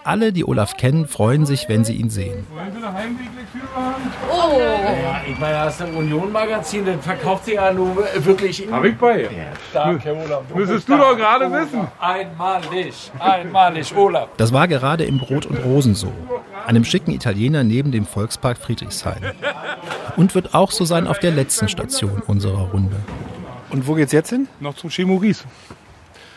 alle, 0.05 0.33
die 0.33 0.45
Olaf 0.45 0.75
kennen, 0.75 1.07
freuen 1.07 1.45
sich, 1.45 1.69
wenn 1.69 1.85
sie 1.85 1.93
ihn 1.93 2.09
sehen. 2.09 2.45
Wollen 2.53 2.71
Sie 2.71 2.77
eine 2.77 2.93
Heimweglektüre 2.93 3.67
haben? 3.75 4.03
Oh, 4.29 4.59
Ja, 4.59 5.21
ich 5.29 5.39
meine, 5.39 5.53
das 5.53 5.75
ist 5.75 5.81
ein 5.81 5.93
Union-Magazin, 5.93 6.85
das 6.85 7.03
verkauft 7.03 7.45
sich 7.45 7.53
ja 7.55 7.71
nun 7.71 7.95
wirklich. 8.17 8.67
Hab 8.69 8.83
ich 8.83 8.97
bei. 8.97 9.29
Stark, 9.69 10.03
Herr 10.03 10.15
Olaf. 10.15 10.43
Müsstest 10.53 10.89
du 10.89 10.97
doch 10.97 11.15
gerade 11.15 11.49
wissen. 11.51 11.87
Einmalig, 11.99 13.11
einmalig, 13.19 13.95
Olaf. 13.95 14.27
Das 14.37 14.51
war 14.51 14.67
gerade 14.67 15.05
im 15.05 15.19
Brot 15.19 15.45
und 15.45 15.57
Rosen 15.63 15.95
so, 15.95 16.11
einem 16.67 16.83
schicken 16.83 17.11
Italiener 17.11 17.63
neben 17.63 17.91
dem 17.91 18.05
Volkspark 18.05 18.57
Friedrichshain. 18.57 19.21
Und 20.17 20.35
wird 20.35 20.53
auch 20.53 20.71
so 20.71 20.83
sein 20.85 21.07
auf 21.07 21.19
der 21.19 21.31
letzten 21.31 21.69
Station 21.69 22.21
unserer 22.27 22.71
Runde. 22.71 22.97
Und 23.73 23.87
wo 23.87 23.95
geht's 23.95 24.11
jetzt 24.11 24.29
hin? 24.29 24.47
Noch 24.59 24.75
zum 24.75 24.91
Chemoris. 24.91 25.45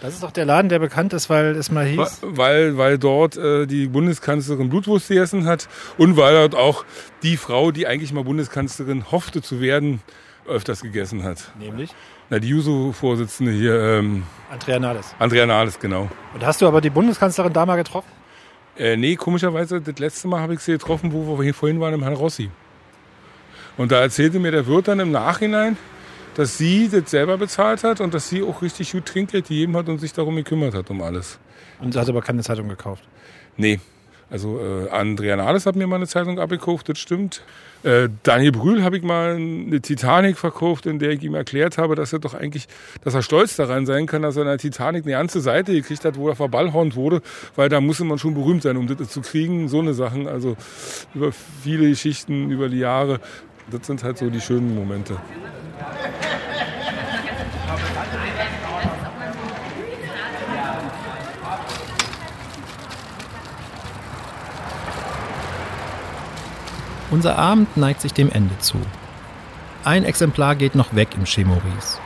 Das 0.01 0.15
ist 0.15 0.23
doch 0.23 0.31
der 0.31 0.47
Laden, 0.47 0.71
der 0.71 0.79
bekannt 0.79 1.13
ist, 1.13 1.29
weil 1.29 1.55
es 1.55 1.71
mal 1.71 1.85
hieß. 1.85 2.21
Weil, 2.23 2.79
weil 2.79 2.99
dort 2.99 3.37
äh, 3.37 3.67
die 3.67 3.89
Bundeskanzlerin 3.89 4.71
Blutwurst 4.71 5.09
gegessen 5.09 5.45
hat 5.45 5.69
und 5.99 6.17
weil 6.17 6.35
dort 6.35 6.55
auch 6.55 6.85
die 7.23 7.37
Frau, 7.37 7.73
die 7.73 7.87
eigentlich 7.87 8.13
mal 8.13 8.25
Bundeskanzlerin 8.25 9.11
hoffte 9.11 9.43
zu 9.43 9.61
werden, 9.61 10.01
öfters 10.47 10.81
gegessen 10.81 11.25
hat. 11.25 11.51
Nämlich? 11.59 11.95
Na, 12.31 12.39
die 12.39 12.49
Juso-Vorsitzende 12.49 13.53
hier. 13.53 13.79
Ähm, 13.79 14.23
Andrea 14.51 14.79
Nahles. 14.79 15.15
Andrea 15.19 15.45
Nahles, 15.45 15.79
genau. 15.79 16.09
Und 16.33 16.45
hast 16.45 16.63
du 16.63 16.67
aber 16.67 16.81
die 16.81 16.91
Bundeskanzlerin 16.91 17.53
da 17.53 17.67
mal 17.67 17.77
getroffen? 17.77 18.09
Äh, 18.79 18.97
nee, 18.97 19.17
komischerweise, 19.17 19.83
das 19.83 19.99
letzte 19.99 20.29
Mal 20.29 20.41
habe 20.41 20.55
ich 20.55 20.61
sie 20.61 20.73
getroffen, 20.73 21.13
wo 21.13 21.39
wir 21.39 21.45
hier 21.45 21.55
vorhin 21.55 21.81
waren, 21.81 21.93
im 21.93 22.03
Herrn 22.03 22.15
Rossi. 22.15 22.51
Und 23.77 23.93
da 23.93 24.01
erzählte 24.01 24.39
mir 24.39 24.53
der 24.53 24.67
Wirt 24.67 24.89
dann 24.89 25.01
im 25.01 25.11
Nachhinein, 25.11 25.77
dass 26.37 26.59
sie 26.59 26.89
das 26.89 27.11
selber 27.11 27.39
bezahlt 27.39 27.83
hat 27.83 28.01
und 28.01 28.13
dass 28.13 28.29
sie 28.29 28.43
auch 28.43 28.61
richtig 28.61 28.93
gut 28.93 29.07
Trinkgeld 29.07 29.49
gegeben 29.49 29.77
hat 29.77 29.89
und 29.89 29.99
sich 29.99 30.13
darum 30.13 30.37
gekümmert 30.37 30.75
hat, 30.75 30.91
um 30.91 31.01
alles. 31.01 31.39
Und 31.81 31.95
sie 31.95 31.99
hat 31.99 32.09
aber 32.09 32.21
keine 32.21 32.43
Zeitung 32.43 32.69
gekauft? 32.69 33.03
Nee. 33.57 33.81
Also 34.29 34.59
äh, 34.59 34.91
Andrea 34.91 35.37
Nahles 35.37 35.67
hat 35.67 35.77
mir 35.77 35.87
mal 35.87 35.97
eine 35.97 36.09
Zeitung 36.09 36.41
abgekauft, 36.41 36.89
das 36.89 36.99
stimmt. 36.99 37.43
Äh, 37.85 38.09
Daniel 38.25 38.51
Brühl 38.51 38.83
habe 38.83 38.97
ich 38.97 39.05
mal 39.05 39.37
eine 39.37 39.81
Titanic 39.81 40.37
verkauft, 40.37 40.85
in 40.85 40.99
der 40.99 41.13
ich 41.13 41.23
ihm 41.23 41.35
erklärt 41.37 41.79
habe, 41.79 41.95
dass 41.95 42.13
er 42.13 42.19
doch 42.19 42.35
eigentlich, 42.35 42.67
dass 43.03 43.15
er 43.15 43.23
stolz 43.23 43.55
daran 43.55 43.87
sein 43.87 44.07
kann, 44.07 44.23
dass 44.23 44.35
er 44.37 44.43
in 44.43 44.49
der 44.49 44.59
Titanic 44.59 45.05
eine 45.05 45.13
ganze 45.13 45.41
Seite 45.41 45.73
gekriegt 45.73 46.05
hat, 46.05 46.17
wo 46.17 46.29
er 46.29 46.35
verballhornt 46.35 46.97
wurde, 46.97 47.23
weil 47.55 47.69
da 47.69 47.81
musste 47.81 48.05
man 48.05 48.19
schon 48.19 48.35
berühmt 48.35 48.63
sein, 48.63 48.77
um 48.77 48.89
das 48.89 49.09
zu 49.11 49.21
kriegen. 49.21 49.69
So 49.69 49.79
eine 49.79 49.95
Sachen, 49.95 50.27
also 50.27 50.57
über 51.15 51.31
viele 51.63 51.89
Geschichten, 51.89 52.51
über 52.51 52.69
die 52.69 52.81
Jahre. 52.81 53.21
Das 53.71 53.87
sind 53.87 54.03
halt 54.03 54.19
so 54.19 54.29
die 54.29 54.41
schönen 54.41 54.75
Momente. 54.75 55.17
Unser 67.11 67.39
Abend 67.39 67.77
neigt 67.77 68.01
sich 68.01 68.13
dem 68.13 68.31
Ende 68.31 68.59
zu. 68.59 68.79
Ein 69.85 70.05
Exemplar 70.05 70.57
geht 70.57 70.75
noch 70.75 70.95
weg 70.95 71.09
im 71.17 71.25
Chemoris. 71.25 72.01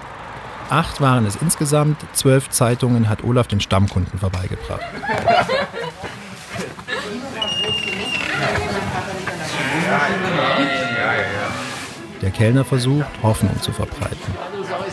Acht 0.68 1.00
waren 1.00 1.26
es 1.26 1.36
insgesamt, 1.36 1.96
zwölf 2.12 2.50
Zeitungen 2.50 3.08
hat 3.08 3.24
Olaf 3.24 3.48
den 3.48 3.60
Stammkunden 3.60 4.20
vorbeigebracht. 4.20 4.80
Der 12.22 12.30
Kellner 12.30 12.64
versucht, 12.64 13.06
Hoffnung 13.22 13.58
zu 13.62 13.72
verbreiten. 13.72 14.18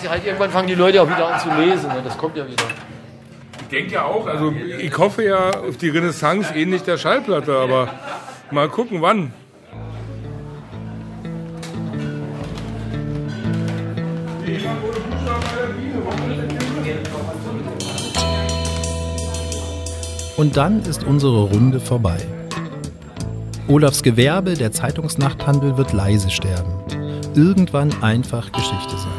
Halt, 0.10 0.26
irgendwann 0.26 0.50
fangen 0.50 0.68
die 0.68 0.76
Leute 0.76 1.02
auch 1.02 1.08
wieder 1.08 1.28
an 1.28 1.40
zu 1.40 1.50
lesen. 1.50 1.90
Ne? 1.90 2.02
Das 2.04 2.18
kommt 2.18 2.38
ja 2.38 2.48
wieder. 2.48 2.64
Ich 3.60 3.68
denke 3.68 3.96
ja 3.96 4.06
auch, 4.06 4.26
also 4.26 4.52
ich 4.52 4.98
hoffe 4.98 5.26
ja 5.26 5.50
auf 5.60 5.76
die 5.76 5.90
Renaissance 5.90 6.54
ähnlich 6.56 6.84
der 6.84 6.98
Schallplatte, 6.98 7.58
aber 7.58 7.90
mal 8.52 8.70
gucken, 8.70 9.02
wann. 9.02 9.34
Und 20.38 20.56
dann 20.56 20.84
ist 20.84 21.04
unsere 21.04 21.44
Runde 21.44 21.80
vorbei. 21.80 22.20
Olafs 23.68 24.02
Gewerbe, 24.02 24.54
der 24.54 24.72
Zeitungsnachthandel, 24.72 25.78
wird 25.78 25.92
leise 25.92 26.30
sterben. 26.30 26.87
Irgendwann 27.38 27.94
einfach 28.02 28.52
Geschichte 28.52 28.98
sein. 28.98 29.12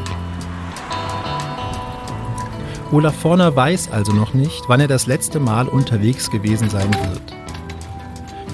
Olaf 2.91 3.15
Forner 3.15 3.55
weiß 3.55 3.91
also 3.91 4.11
noch 4.11 4.33
nicht, 4.33 4.65
wann 4.67 4.81
er 4.81 4.89
das 4.89 5.07
letzte 5.07 5.39
Mal 5.39 5.69
unterwegs 5.69 6.29
gewesen 6.29 6.69
sein 6.69 6.93
wird. 6.93 7.21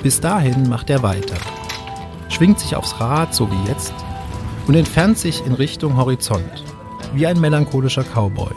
Bis 0.04 0.22
dahin 0.22 0.70
macht 0.70 0.92
er 0.92 1.02
weiter, 1.02 1.38
schwingt 2.30 2.60
sich 2.60 2.76
aufs 2.76 3.00
Rad, 3.00 3.34
so 3.34 3.50
wie 3.50 3.68
jetzt, 3.68 3.94
und 4.68 4.76
entfernt 4.76 5.18
sich 5.18 5.44
in 5.48 5.54
Richtung 5.54 5.98
Horizont, 5.98 6.64
wie 7.16 7.26
ein 7.26 7.42
melancholischer 7.42 8.04
Cowboy. 8.04 8.54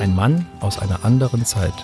Ein 0.00 0.16
Mann 0.16 0.44
aus 0.58 0.80
einer 0.80 1.04
anderen 1.04 1.44
Zeit. 1.44 1.74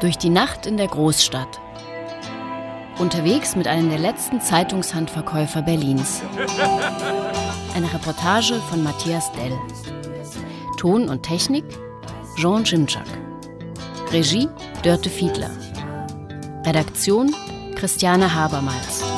Durch 0.00 0.18
die 0.18 0.30
Nacht 0.30 0.66
in 0.66 0.76
der 0.76 0.88
Großstadt. 0.88 1.60
Unterwegs 2.98 3.56
mit 3.56 3.66
einem 3.66 3.90
der 3.90 3.98
letzten 3.98 4.40
Zeitungshandverkäufer 4.40 5.62
Berlins. 5.62 6.22
Eine 7.74 7.92
Reportage 7.92 8.54
von 8.70 8.82
Matthias 8.82 9.30
Dell. 9.32 9.52
Ton 10.78 11.08
und 11.08 11.22
Technik 11.22 11.64
Jean 12.36 12.64
Jimczak. 12.64 13.06
Regie 14.12 14.48
Dörte 14.82 15.10
Fiedler. 15.10 15.50
Redaktion 16.64 17.34
Christiane 17.74 18.34
Habermals. 18.34 19.15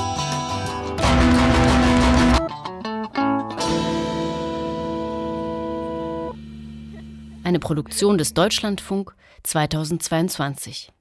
Eine 7.49 7.61
Produktion 7.61 8.19
des 8.19 8.35
Deutschlandfunk 8.35 9.15
2022. 9.43 10.93